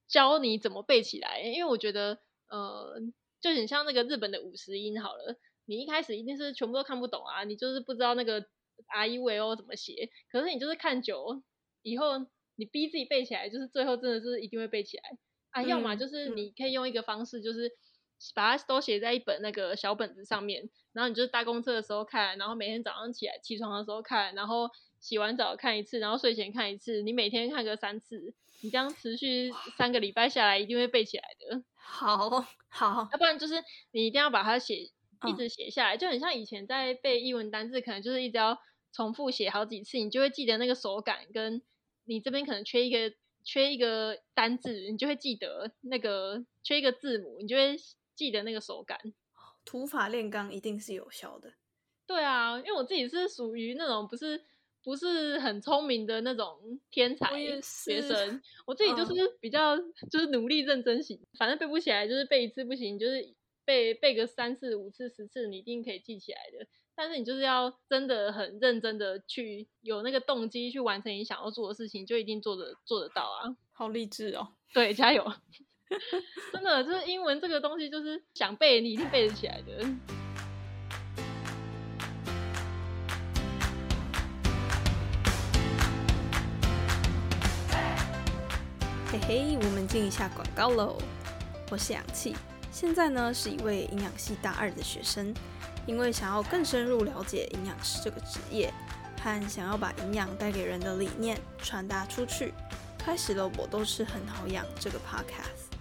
[0.08, 3.02] 教你怎么背起来，因为我觉得，呃，
[3.42, 8.45] 就很像那个日本的五十音好了，你一开始一定是全部都看不懂啊，你就是不知道那个
[8.88, 11.41] R E V O 怎么写，可是你就是看久
[11.84, 12.27] 以后。
[12.60, 15.17] 你逼自己背起来，就是最后真的是一定会背起来
[15.51, 15.63] 啊！
[15.63, 17.71] 要么就是你可以用一个方式，就是
[18.36, 31.63] 把它都写在一本那个小本子上面，然后你就是搭公车的时候看，然后每天早上起来起床的时候看，然后洗完澡看一次，然后睡前看一次，你每天看个三次，你这样持续三个礼拜下来，一定会背起来的。
[31.79, 32.29] 好
[32.67, 33.55] 好，要不然就是
[33.91, 34.91] 你一定要把它写，
[35.27, 38.58] 一直写下来，就很像以前在背英文单字，可能就是一直要
[38.93, 41.62] 重复写好几次，你就会记得那个手感跟。
[42.05, 47.75] 你这边可能缺一个缺一个单字，你就会记得那个缺一个字母，你就会
[48.15, 48.99] 记得那个手感。
[49.63, 51.53] 土法炼钢一定是有效的。
[52.08, 54.41] 对啊，因为我自己是属于那种不是
[54.84, 59.77] 不是很聪明的那种天才学生， 我自己就是比较
[60.10, 63.36] 就是努力认真型，反正背不起来就是背一次不行，就是
[63.69, 66.65] 背背个三次五次十次，你一定可以记起来的。
[66.95, 73.55] 但是你就是要真的很认真的去有那个动机去完成你想要做的事情，就一定做得做得到啊！
[73.71, 74.55] 好励志哦！
[74.73, 75.23] 对，加油！
[76.51, 79.86] 真的就是英文这个东西，就是想背你一定背得起来的。
[89.12, 90.97] 嘿嘿，我们进一下广告喽！
[91.71, 92.36] 我是氧气，
[92.80, 95.34] 现在呢是一位营养系大二的学生。
[95.86, 98.74] 因为想要更深入了解营养师这个职业，
[99.22, 102.54] 和想要把营养带给人的理念传达出去，
[102.98, 105.76] 开始了我都是很好养这个 podcast。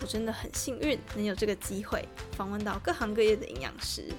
[0.00, 4.12] 我真的很幸运能有这个机会访问到各行各业的营养师，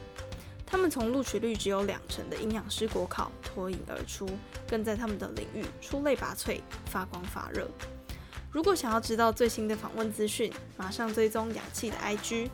[0.66, 4.30] 他们从录取率只有两成的营养师国考脱颖而出，
[4.66, 7.70] 更在他们的领域出类拔萃，发光发热。
[8.58, 12.50] 如果想要知道最新的访问资讯，马上追踪氧气的 IG。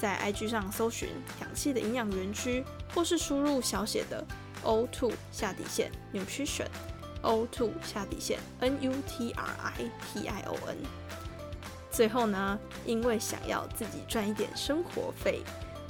[0.00, 1.08] 在 IG 上搜寻
[1.42, 4.24] “氧气的营养园区”，或是输入小写的
[4.62, 6.68] O two 下底线 nutrition
[7.22, 10.76] o to 下底线 N U T R I T I O N。
[11.90, 15.42] 最后呢，因为想要自己赚一点生活费，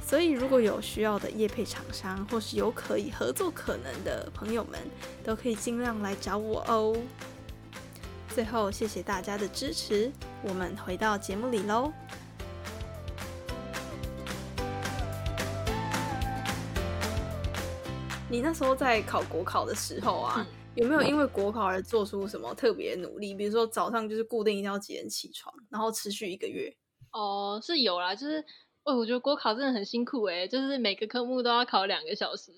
[0.02, 4.80] 所以如果有需要的业配厂商，或是有可以合作可能的朋友们，
[5.22, 6.96] 都可以尽量来找我哦。
[8.32, 10.10] 最后，谢谢大家的支持，
[10.42, 11.92] 我们回到节目里喽。
[18.30, 23.34] 你那时候在考国考的时候啊，有没有因为国考而做出什么特别努力？
[23.34, 26.72] 比如说早上就是固定一定要几点起床，然后持续一个月？
[27.10, 28.44] 哦，是有啦，就是。
[28.82, 32.50] 哦，我觉得国考真的很辛苦哎，就是每个科目都要考两个小时，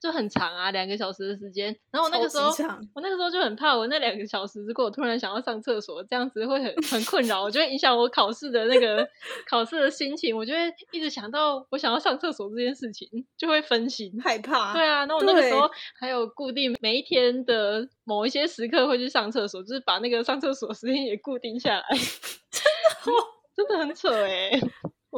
[0.00, 1.66] 就很长啊，两个小时的时间。
[1.90, 2.50] 然后我那个时候，
[2.94, 9.06] 我那个时候就很怕，我那两个小时如果我突然想要上厕所，这样子会很很困扰，我就会影响我考试的那个
[9.48, 10.60] 考试的心情，我就会
[10.92, 14.72] 一直想到我想要上厕所这件事情，就会分心害怕。
[14.72, 21.84] 对啊，那我那个时候还有固定每一天的某一些时刻会去上厕所，就是把那个上厕所时间也固定下来。
[22.50, 23.22] 真的，
[23.54, 24.58] 真的很扯哎。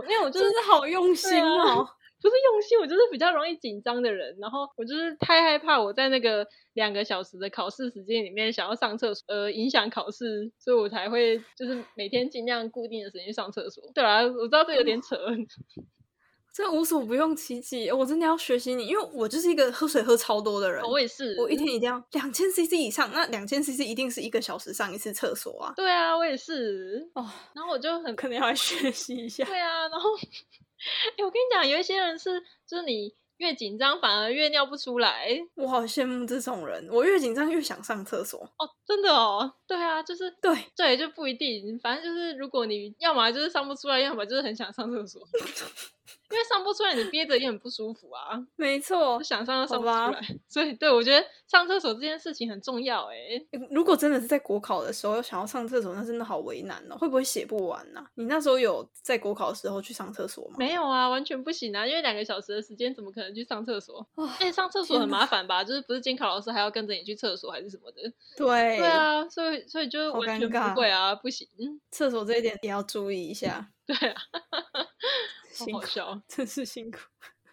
[0.05, 1.89] 因为我就是好用心哦，
[2.21, 13.83] 不是用心，我就是比较容易紧张的人，然后我就是太害怕我在那个两个小时的考试时间里面想要上厕所，呃，影响考试，所以我才会就是每天尽量固定的时间上厕所。
[13.95, 15.17] 对啊，我知道这有点扯。
[16.59, 20.83] 这无所不用其极，我真的要学习你，因为我就是一个喝水喝超多的人。
[20.83, 25.73] 我也是，我一天一定要两千 CC 以上，那两千 CC 一定是一个小时上一次厕所啊。
[25.77, 27.09] 对啊，我也是。
[27.15, 29.45] 哦，然后我就很 可能要来学习一下。
[29.45, 30.11] 对啊，然后，
[31.17, 33.15] 哎，我跟你讲，有一些人是，就是你。
[33.39, 36.89] 越紧张反而越尿不出来，我好羡慕这种人。
[36.91, 38.41] 我越紧张越想上厕所。
[38.59, 41.79] 哦，真的哦，对啊，就是对对，就不一定。
[41.79, 45.23] 反正就是如果你要么就是上不出来，要么就是很想上厕所。
[46.31, 48.39] 因为上不出来，你憋着也很不舒服啊。
[48.57, 53.07] 没错，想上又上不出来，所以对我觉得上厕所这件事情很重要。
[53.07, 53.17] 哎，
[53.71, 56.97] 如果真的是在国考的时候想要上厕所，那真的好为难哦。
[56.99, 58.05] 会不会写不完呢？
[58.15, 60.57] 你那时候有在国考的时候去上厕所吗？
[60.59, 64.07] 没有啊，完全不行啊，因为两个小时的时间，怎么可能去上厕所？
[64.39, 65.65] 哎，上厕所很麻烦吧？
[65.65, 68.03] 就是不是监考老师还要跟着你去厕所还是什么的？
[68.37, 71.49] 对，对啊，所以所以就完全不会啊，不行。
[71.91, 73.71] 厕所这一点也要注意一下。
[73.87, 74.21] 对啊。
[75.73, 76.99] 好笑， 真是辛苦。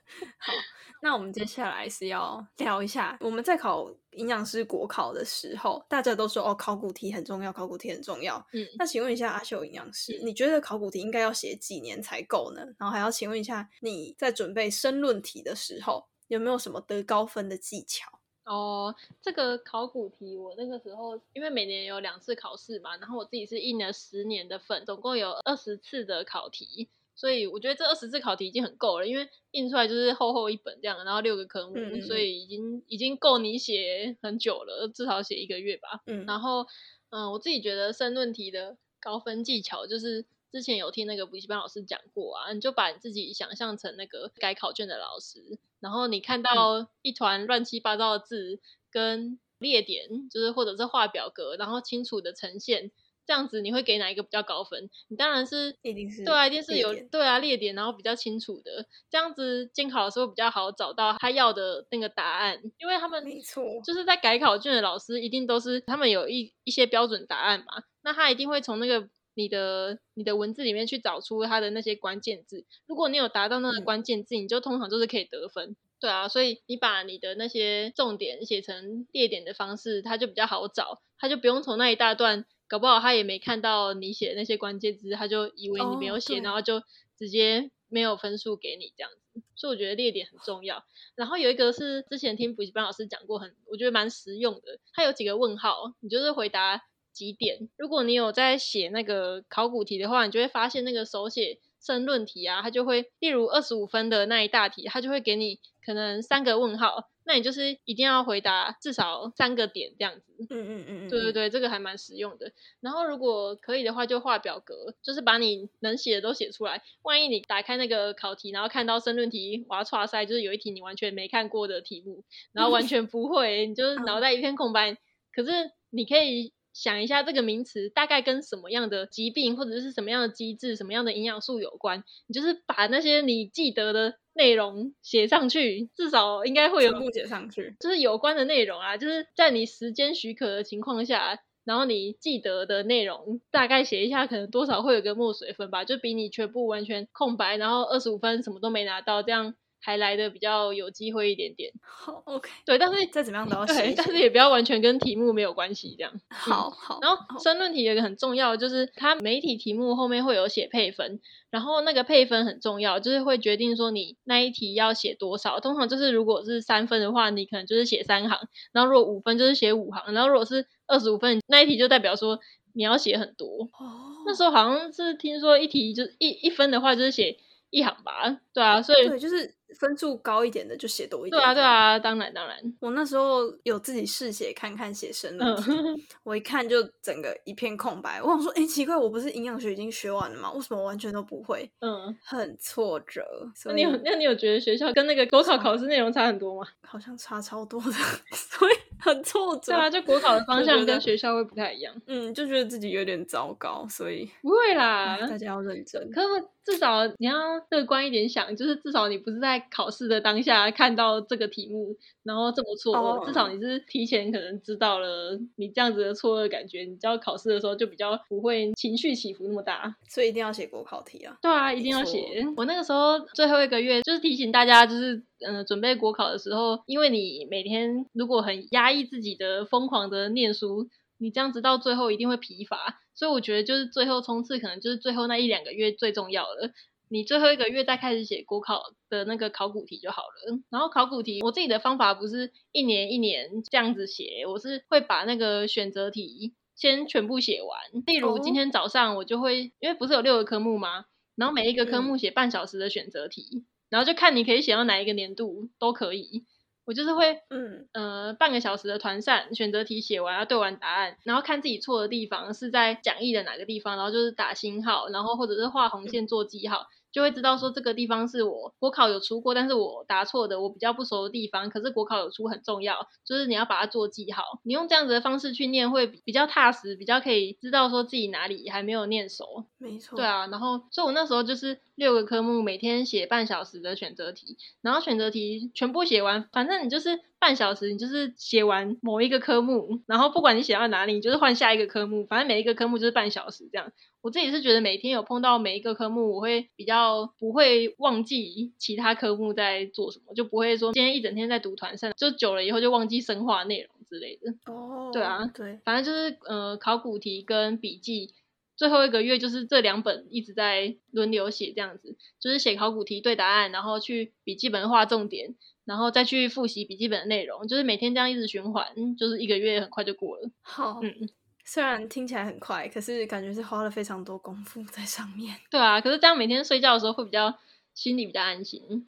[0.38, 0.54] 好，
[1.02, 8.38] 那我们接下来是要聊一下，我们在考营养师国考的时候，大家都说哦，考古题很重要，考古题很重要。
[8.54, 12.62] 嗯，那请问一下阿秀营养师，你觉得考古题应该要写几年才够呢？
[12.78, 18.20] 然后还要请问一下，你在准备申论题的时候，有没有什么得高分的技巧？
[18.46, 26.88] 哦，这个考古题，我那个时候因为每年有两次考试嘛，然后我自己是印了十年的份，总共有二十次的考题。
[27.16, 36.02] 所以我觉得这二十字考题已经很够了，因为印出来就是厚厚一本这样，然后六个科目，所以已经已经够你写很久了，至少写一个月吧。
[36.06, 36.68] 嗯，然后
[37.10, 48.60] 嗯，我自己觉得申论题的高分技巧就是之前有听那个补习班老师讲过啊，你就把你自己想象成那个改考卷的老师，然后你看到一团乱七八糟的字
[48.92, 52.92] 跟列点，就是或者是画表格，然后清楚的呈现。
[53.26, 54.90] 这样子你会给哪一个比较高分？
[55.08, 75.76] 你当然是一定是对啊，一定是有对啊列点，然后比较清楚的，这样子监考的时候比较好找到他要的那个答案，因为他们没错，就是在改考卷的老师一定都是他们有一一些标准答案嘛，那他一定会从那个你的你的文字里面去找出他的那些关键字，如果你有达到那个关键字，你就通常就是可以得分。
[75.98, 82.46] 对啊，所以你把你的那些重点写成列点的方式，他就比较好找，他就不用从那一大段。
[82.68, 86.82] 搞不好他也没看到你写的那些关键字，他就以为你没有写，然后就
[87.18, 89.42] 直接没有分数给你这样子。
[89.56, 90.84] 所以我觉得列点很重要。
[91.16, 94.80] 然后有一个是之前听补习班老师讲过，很我觉得蛮实用的。
[94.94, 97.70] 他有几个问号，你就是回答几点。
[97.78, 107.10] 如果你有在写那个考古题的话，你就会发现那个手写申论题啊，他就会例如二十五分的那一大题，他就会给你可能三个问号。
[107.26, 110.36] 那你就是一定要回答至少三个点这样子。
[110.50, 112.52] 嗯嗯嗯，对对对，这个还蛮实用的。
[112.82, 116.82] 然后如果可以的话，就画表格，就是把你能写的都写出来。
[117.02, 124.98] 万一你打开那个考题，然后看到申论题，哇唰塞，就是有一题你完全没看过的题目，然后完全不会，你就是 脑袋一片空白。
[125.34, 125.52] 可是
[125.90, 134.16] 你可以想一下这个名词大概跟什么样的疾病或者是什么样的机制、什么样的营养素有关，你就是把那些你记得的。
[134.38, 149.56] 内容写上去，至少应该会有部写上去，就是有关的内容啊，就是在你时间许可的情况下，然后你记得的内容大概写一下，可能多少会有个墨水分吧，就比你全部完全空白，然后二十五分什么都没拿到，这样
[149.86, 151.72] 还来的比较有机会一点点。
[151.84, 153.94] 好，OK，对，但是再怎么样都要写。
[153.96, 156.12] 但是也不要完全跟题目没有关系这样。
[156.28, 161.20] 好好，然后申论题有一个很重要，就是它每一题题目后面会有写配分，
[161.52, 165.60] 然后那个配分很重要，就是会决定说你那一题要写多少。
[165.60, 168.40] 通常就是如果是三分的话，你可能就是写三行；
[168.72, 172.40] 然后如果五分就是写五行；然后如果是二十五分，那一题就代表说
[172.74, 173.70] 你要写很多。
[173.78, 177.38] 哦，那时候好像是听说一题就是一一分的话就是写
[177.70, 181.40] 一行吧，对啊，所以对，就是分数高一点的就写多一点。
[181.40, 181.66] 对啊对。
[181.66, 188.22] 啊，当然当然，我那时候有自己试写看看写生的，嗯， 我一看就整个一片空白。
[188.22, 190.52] 我想说，哎、奇怪，我不是营养学已经学完了吗？
[190.54, 191.70] 为什么完全都不会？
[191.80, 193.24] 嗯，很挫折。
[193.56, 196.68] 所以那你有那你有觉得学校跟那个国考考试内容差很多吗？
[196.82, 197.92] 好像差超多的，
[198.32, 199.74] 所以很挫折。
[199.74, 201.94] 对啊，就国考的方向跟学校会不太一样。
[202.08, 206.10] 嗯，就觉得自己有点糟糕，所以不会啦，大家要认真。
[206.12, 206.28] 可是
[206.66, 207.36] 至少你要
[207.70, 219.96] 乐观一点想，就是至少你不是在考试的当下看到这个题目，然后这么错至少你是提前可能知道了你这样子的错愕感觉，你只要考试的时候就比较不会情绪起伏那么大。
[220.10, 221.38] 所以一定要写国考题啊。
[221.42, 222.44] 对啊，一定要写。
[222.58, 230.88] 我那个时候最后一个月就是提醒大家，就是嗯、呃准备国考的时候，因为你每天如果很压抑自己的疯狂的念书，
[231.18, 233.02] 你这样子到最后一定会疲乏。
[233.14, 236.72] 所以我觉得就是最后冲刺，可能就是最后那一两个月最重要了。
[237.08, 240.60] 你最后一个月再开始写国考的那个考古题就好了。
[240.70, 248.04] 然后考古题，我自己的方法不是一年一年这样子写，我是会把那个选择题先全部写完。
[248.06, 251.06] 例如哦今天早上我就会，因为不是有六个科目吗？
[251.36, 256.44] 然后每一个科嗯目写半小时的选择题，然后就看你可以写到哪一个年度都可以。
[256.86, 274.44] 我就是会嗯，呃半个小时的团扇选择题写完，要对完答案，然后看自己错的地方是在讲义的哪个地方，然后就是打星号，然后或者是画红线做记号，就会知道说这个地方是我国考有出过，但是我答错的，我比较不熟的地方，可是国考有出很重要，就是你要把它做记号。
[274.64, 279.64] 你用这样子的方式去念会比比较踏实，比较可以知道说自己哪里还没有念熟。
[279.78, 280.18] 没错。
[280.18, 293.94] 对，啊，然后所以我那时候就是六个科目，每天写半小时的选择题，然后选择题全部写完，反正你就是半小时，你就是写完某一个科目，然后不管你写到哪里，你就是换下一个科目，反正每一个科目就是半小时这样。
[294.26, 304.56] 我自己是觉得每天有碰到每一个科目，我会比较不会忘记其他科目在做什么，就不会说今天一整天在读团扇，就久了以后就忘记生化内容之类的。
[304.66, 308.34] 哦，对啊对，反正就是呃考古题跟笔记，
[308.76, 315.54] 最后一个月就是这两本一直在轮流写，这样子就是写考古题对答案，然后去笔记本画重点，
[315.86, 320.50] 然后再去复习笔记本的内容，就是每天这样一直循环，就是一个月很快就过了。
[320.64, 321.00] 好。
[321.04, 321.30] 嗯，
[321.66, 325.58] 虽然听起来很快，可是感觉是花了非常多功夫在上面。
[325.70, 327.54] 对啊，可是这样每天睡觉的时候会比较
[327.94, 329.08] 心里比较安心。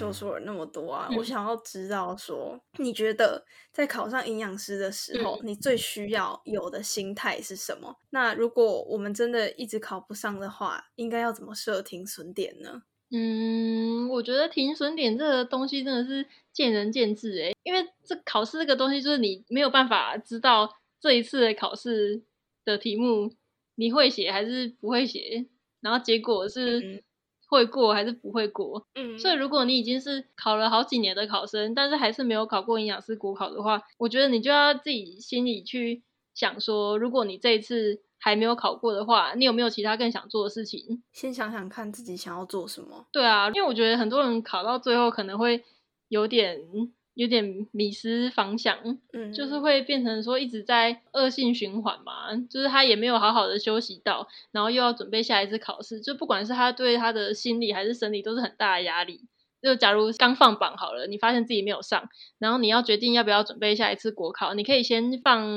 [0.00, 7.96] 刚阿修说了那么多啊，嗯我想要知道说，你觉得在考上营养师的时候，嗯你最需要有的心态是什么？
[8.10, 12.82] 那如果我们真的一直考不上的话，应该要怎么设停损点呢？
[13.10, 22.24] 嗯，我觉得停损点这个东西真的是见仁见智诶，因为这考试这个东西就是你没有办法知道这一次的考试
[22.64, 23.32] 的题目
[23.76, 25.46] 你会写还是不会写，
[25.80, 27.02] 然后结果是嗯
[27.54, 28.86] 会过还是不会过。
[28.94, 36.02] 嗯所以如果你已经是考了好几年的考生，但是还是没有考过营养师国考的话，我觉得你就要自己心里去
[36.34, 41.02] 想说，如果你这一次还没有考过的话，你有没有其他更想做的事情？
[41.12, 43.06] 先想想看自己想要做什么。
[43.12, 45.62] 对啊，因为我觉得很多人考到最后可能会
[46.08, 46.60] 有点
[47.14, 59.22] 有点迷失方向，嗯，就是会变成说一直在恶性循环嘛，就是他也没有好好的休息到，然后又要准备下一次考试，就不管是他对他的心理还是生理都是很大的压力。
[59.62, 65.48] 就假如刚放榜好了，你发现自己没有上，然后你要决定要不要准备下一次国考，你可以先放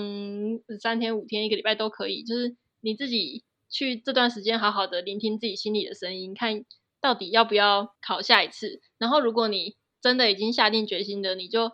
[0.79, 6.63] 三天、五天、一个礼拜都可以，就是你自己去这段时间好好的聆听自己心里的声音，看
[7.01, 8.79] 到底要不要考下一次。
[8.97, 11.71] 然后如果你真的已经下定决心的，你就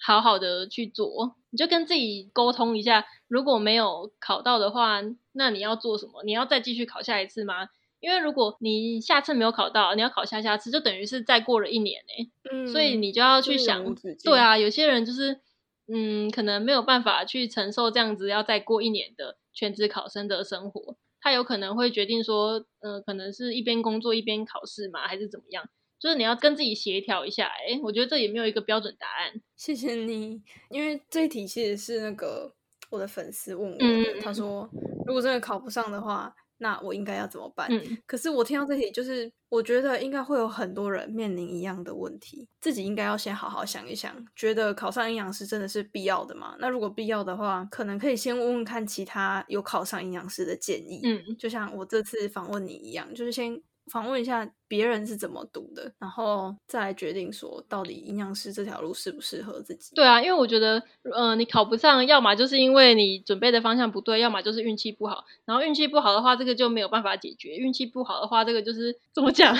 [0.00, 5.00] 好好的去做，你就跟自己沟通一下，如果没有考到的话，
[5.32, 6.22] 那你要做什么？
[6.24, 7.68] 你要再继续考下一次吗？
[8.00, 13.94] 因为如果你下次没有考到，你要考下下次，就等于是再过了一年呢、嗯，所以你就要去想
[14.24, 15.40] 对啊，有些人就是
[15.86, 25.68] 嗯，可能没有办法去承受这样子要再过一年的全职考生的生活，他有可能会决定说，呃，可能是一边工作一边考试嘛，还是怎么样？
[26.02, 29.40] 就是你要跟自己协调一下、欸，我觉得这也没有一个标准答案。
[29.56, 32.52] 谢谢你，因为这一题其实是那个
[32.90, 34.68] 我的粉丝问我的，他说
[35.06, 36.34] 如果真的考不上的话。
[36.58, 37.66] 那我应该要怎么办？
[37.72, 46.54] 嗯，可是我听到这题，就是我觉得应该会有很多人面临一样的问题，自己应该要先好好想一想，觉得考上营养师真的是必要的吗？
[46.60, 51.00] 那如果必要的话，可能可以先问问看其他有考上营养师的建议。
[51.02, 53.60] 嗯，就像我这次访问你一样，就是先。
[53.92, 59.94] 访问一下别人是怎么读的，然后再来决定说到底营养师这条路适不适合自己。
[59.94, 60.82] 对啊，因为我觉得，
[61.14, 65.26] 呃，你考不上，要么就是因为你准备的方向不对，要么就是运气不好。
[65.44, 69.54] 然后运气不好的话，这个就没有办法解决；运气不好的话，这个就是怎么讲？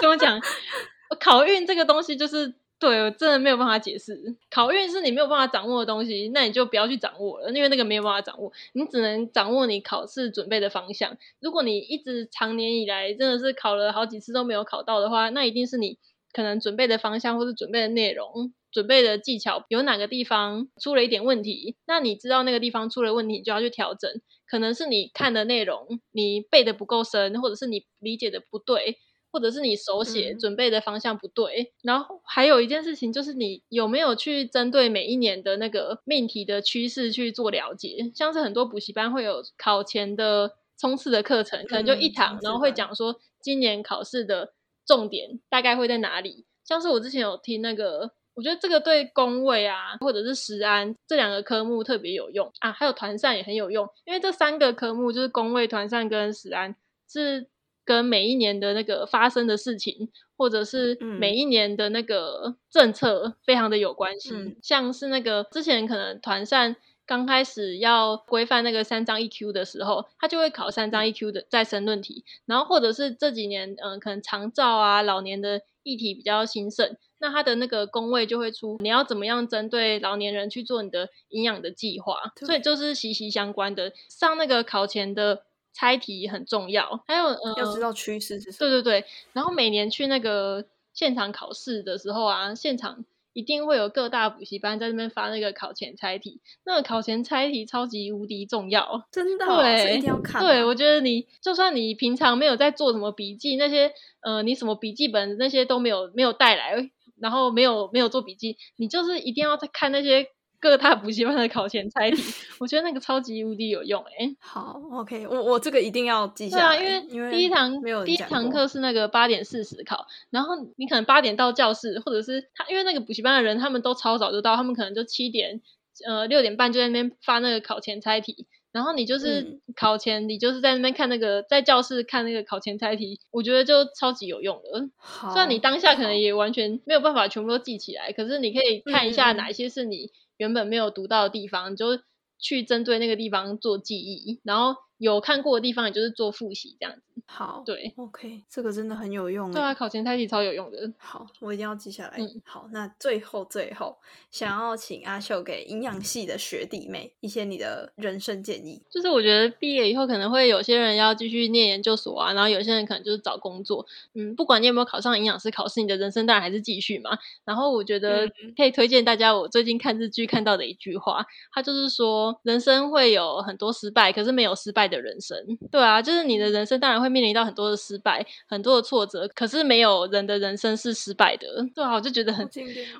[0.00, 0.40] 怎么讲？
[1.20, 2.54] 考运这个东西就是。
[2.80, 4.36] 对，我真的没有办法解释。
[4.50, 8.52] 考运是你没有办法掌握的东西，那你就不要去掌握了，因为那个没有办法掌握。
[8.72, 11.16] 你只能掌握你考试准备的方向。
[11.40, 15.98] 如果你一直长年以来真的是考了好几次都没有考到的话，那一定是你
[16.32, 21.76] 可能准备的方向或是准备的内容、准备的技巧有哪个地方出了一点问题。
[21.86, 24.10] 那你知道那个地方出了问题，就要去调整。
[24.46, 28.98] 可能是你看的内容你背的不够深，或者是你理解的不对。
[29.34, 38.12] 或者是你手写准备的方向不对，然后还有一件事情就是你有没有去针对每一年的那个命题的趋势去做了解？
[38.14, 44.52] 像是很多补习班会有考前的冲刺的课程，可能就一堂，然后会讲说今年考试的
[44.86, 46.46] 重点大概会在哪里。
[46.64, 56.76] 像是我之前有听那个，我觉得这个对工位啊，或者是实安这两个科目特别有用啊，还有团扇也很有用，因为这三个科目就是工位、团扇跟实安
[57.10, 57.48] 是。
[57.84, 64.56] 跟每一年的那个发生的事情，或者是每一年的那个政策，非常的有关系。
[64.62, 66.76] 像是那个之前可能团扇
[67.06, 72.24] 刚开始要规范那个三张 EQ 的时候，他就会考三张 EQ 的再生论题。
[72.46, 82.16] 然后或者是这几年，嗯，可能长照啊、老年的议题比较兴盛，那他的那个工位就会出，你要怎么样针对老年人去做你的营养的计划。
[82.46, 83.92] 所以就是息息相关的。
[84.08, 85.42] 上那个考前的。
[85.74, 88.56] 猜题很重要，还有呃，要知道趋势是什么。
[88.60, 90.64] 对对对，然后每年去那个
[90.94, 100.40] 现场考试的时候啊，现场一定会有各大补习班在那边发那个考前猜题，那个考前猜题超级无敌重要，真的，对，一定要看。
[100.40, 110.28] 对，我觉得你就算你平常没有在做什么笔记，那些呃，你什么笔记本那些都没有没有带来，然后没有没有做笔记，你就是一定要在看那些。
[110.64, 112.22] 各大补习班的考前猜题，
[112.58, 114.34] 我觉得那个超级无敌有用哎。
[114.40, 116.78] 好，OK，我我这个一定要记下来。
[116.78, 125.60] 对啊，因为第一堂没有第一堂课是那个八点四十考，然后你可能八点到教室，或者是他因为那个补习班的人他们都超早就到，他们可能就七点
[126.06, 134.88] 呃六点半就在那边发那个考前猜题，然后你就是考前你就是在那边看那个在教室看那个考前猜题，我觉得就超级有用的。
[135.30, 140.10] 虽然你当下可能也完全没有办法全部都记起来，可是你可以看一下哪一些是你。
[140.36, 142.00] 原本没有读到的地方，就
[142.38, 146.96] 去针对那个地方做记忆，然后有看过的地方，也就是做复习这样。
[147.26, 149.50] 好，对，OK，这个真的很有用。
[149.50, 150.92] 对啊，考前猜题超有用的。
[150.98, 152.14] 好，我一定要记下来。
[152.18, 153.96] 嗯，好，那最后最后，
[154.30, 158.80] 想要请阿秀给营养系的学弟妹一些你的人生建议。
[158.90, 163.84] 就是我觉得毕业以后可能会有些人要继续念研究所啊，然后有些人可能就是找工作。
[164.12, 167.18] 嗯，不管你有没有考上营养师考试，你的人生当然还是继续嘛。
[167.44, 175.36] 然后我觉得可以推荐大家，我最近看日剧看到的一句话，他就是说，人生会有很多失败，可是没有失败的人生。
[175.72, 177.13] 对啊，就是你的人生当然会。
[177.14, 182.44] 面临到很多的失败，很多的挫折，可是没有人的人生是失败的， 对啊，我就觉得很，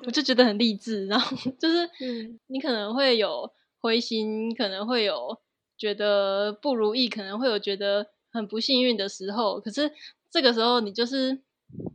[0.05, 1.05] 我就觉得很励志。
[1.07, 1.89] 然后 就是，
[2.47, 3.51] 你可能会有
[3.81, 5.37] 灰心，可能会有
[5.77, 9.59] 觉得不如意，可能会有觉得很不幸运的时候。
[9.59, 9.91] 可是
[10.31, 11.41] 这个时候，你就是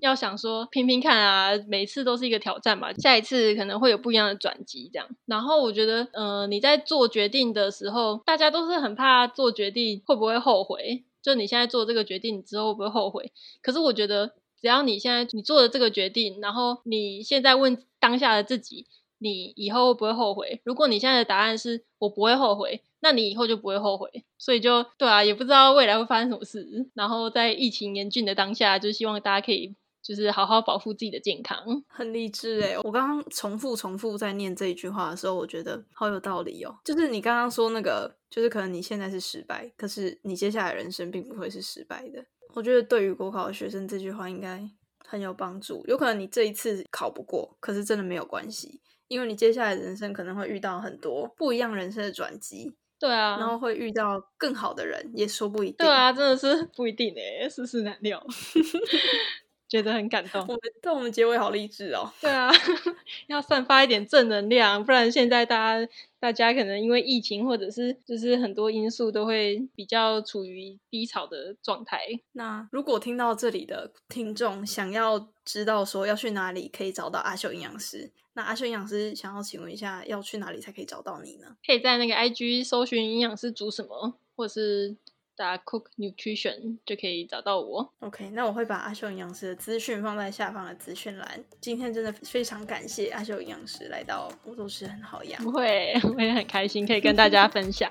[0.01, 5.09] 要想说，拼拼看啊，每次都是一个挑战嘛，下一次可能会有不一样的转机，这样。
[5.25, 11.05] 然后我觉得，呃，你在做决定的时候，大家都是很怕做决定会不会后悔。
[11.23, 13.33] 就你现在做这个决定，你之后会不会后悔？
[13.63, 18.87] 可是我觉得，只要你现在你做了这个决定，然后你现在问当下的自己，
[19.19, 20.61] 你以后会不会后悔？
[20.65, 24.25] 如果你现在的答案是我不会后悔，那你以后就不会后悔。
[24.39, 26.91] 所以就对啊，也不知道未来会发生什么事。
[26.95, 29.75] 然后在疫情严峻的当下，就希望大家可以。
[30.03, 32.79] 就是好好保护自己的健康，很励志哎！
[32.79, 36.75] 我刚刚重复重复在念这一句话的时候，我觉得好有道理哦。
[36.85, 42.25] 就是你刚刚说那个，就是可能你现在是失败，可是你接下来人生并不会是失败的。
[42.55, 44.69] 我觉得对于国考的学生，这句话应该
[45.07, 45.85] 很有帮助。
[45.87, 52.75] 有可能你这一次考不过，可是真的没有关系，因为你接下来人生可能会遇到很多不一样人生的转机。
[52.99, 55.77] 对啊，然后会遇到更好的人，也说不一定。
[55.79, 58.23] 对啊，真的是不一定哎，世事难料。
[59.71, 60.43] 觉得很感动。
[60.43, 62.13] 我们但我们结尾好励志哦。
[62.21, 62.51] 对啊，
[63.29, 72.01] 要散发一点正能量，不然现在大家大家可能因为疫情或者是就是很多因素都会比较处于低潮的状态。
[72.33, 81.57] 那如果听到这里的听众想要知道说要去哪里可以找到阿秀营养师，那阿秀营养师想要请问一下，要去哪里才可以找到你呢？
[81.65, 84.97] 可以在那个 IG 搜寻营养师煮什么，或者是。
[85.41, 87.91] 打 Cook Nutrition 就可以找到我。
[88.01, 91.43] OK，那我会把阿秀营养师的资讯放在下方的资讯栏。
[91.63, 95.43] 今天真的非常感谢阿秀营养师来到，我都是很好养。
[95.43, 97.91] 不会，我也很开心可以跟大家分享。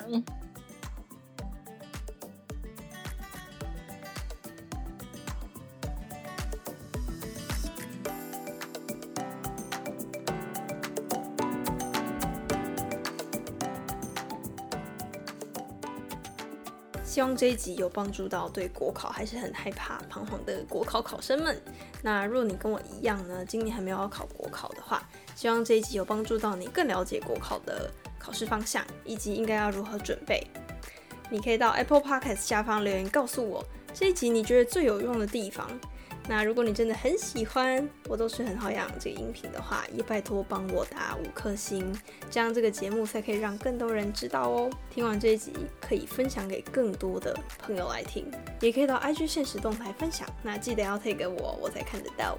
[17.10, 21.60] 希望这一集有帮助到对国考还是很害怕、彷徨的国考考生们。
[22.04, 25.02] 那若你跟我一样呢，今年还没有要考国考的话，
[25.36, 27.90] 希望这一集有帮助到你更了解国考的
[28.20, 30.46] 考试方向以及应该要如何准备。
[31.32, 35.68] 你可以到 Apple Podcast 下方留言告诉我这一集你觉得最有用的地方。
[36.30, 41.92] 那如果你真的很喜欢，我都是很好养这个音频的话，也拜托帮我打五颗星，
[42.30, 44.70] 这样这个节目才可以让更多人知道哦。
[44.92, 45.52] 听完这一集，
[45.82, 48.30] 可以分享给更多的朋友来听，
[48.62, 50.30] 也可以到 IG 现实动态分享。
[50.44, 52.38] 那记得要推给我，我才看得到。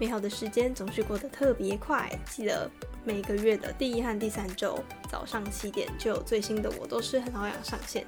[0.00, 2.70] 美好的时间总是过得特别快，记得
[3.04, 4.78] 每个月的第一和第三周
[5.10, 8.06] 早上七点就有最新的我都是很好养上线。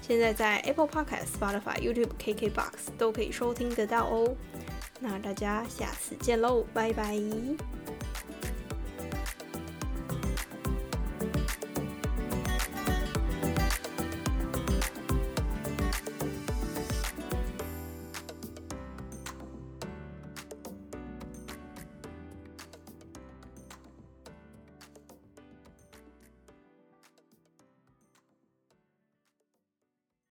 [0.00, 4.34] 现在在 Apple Podcast、Spotify、YouTube、KKBox 都可以收听得到哦。
[5.02, 7.18] 那大家下次见喽，拜拜。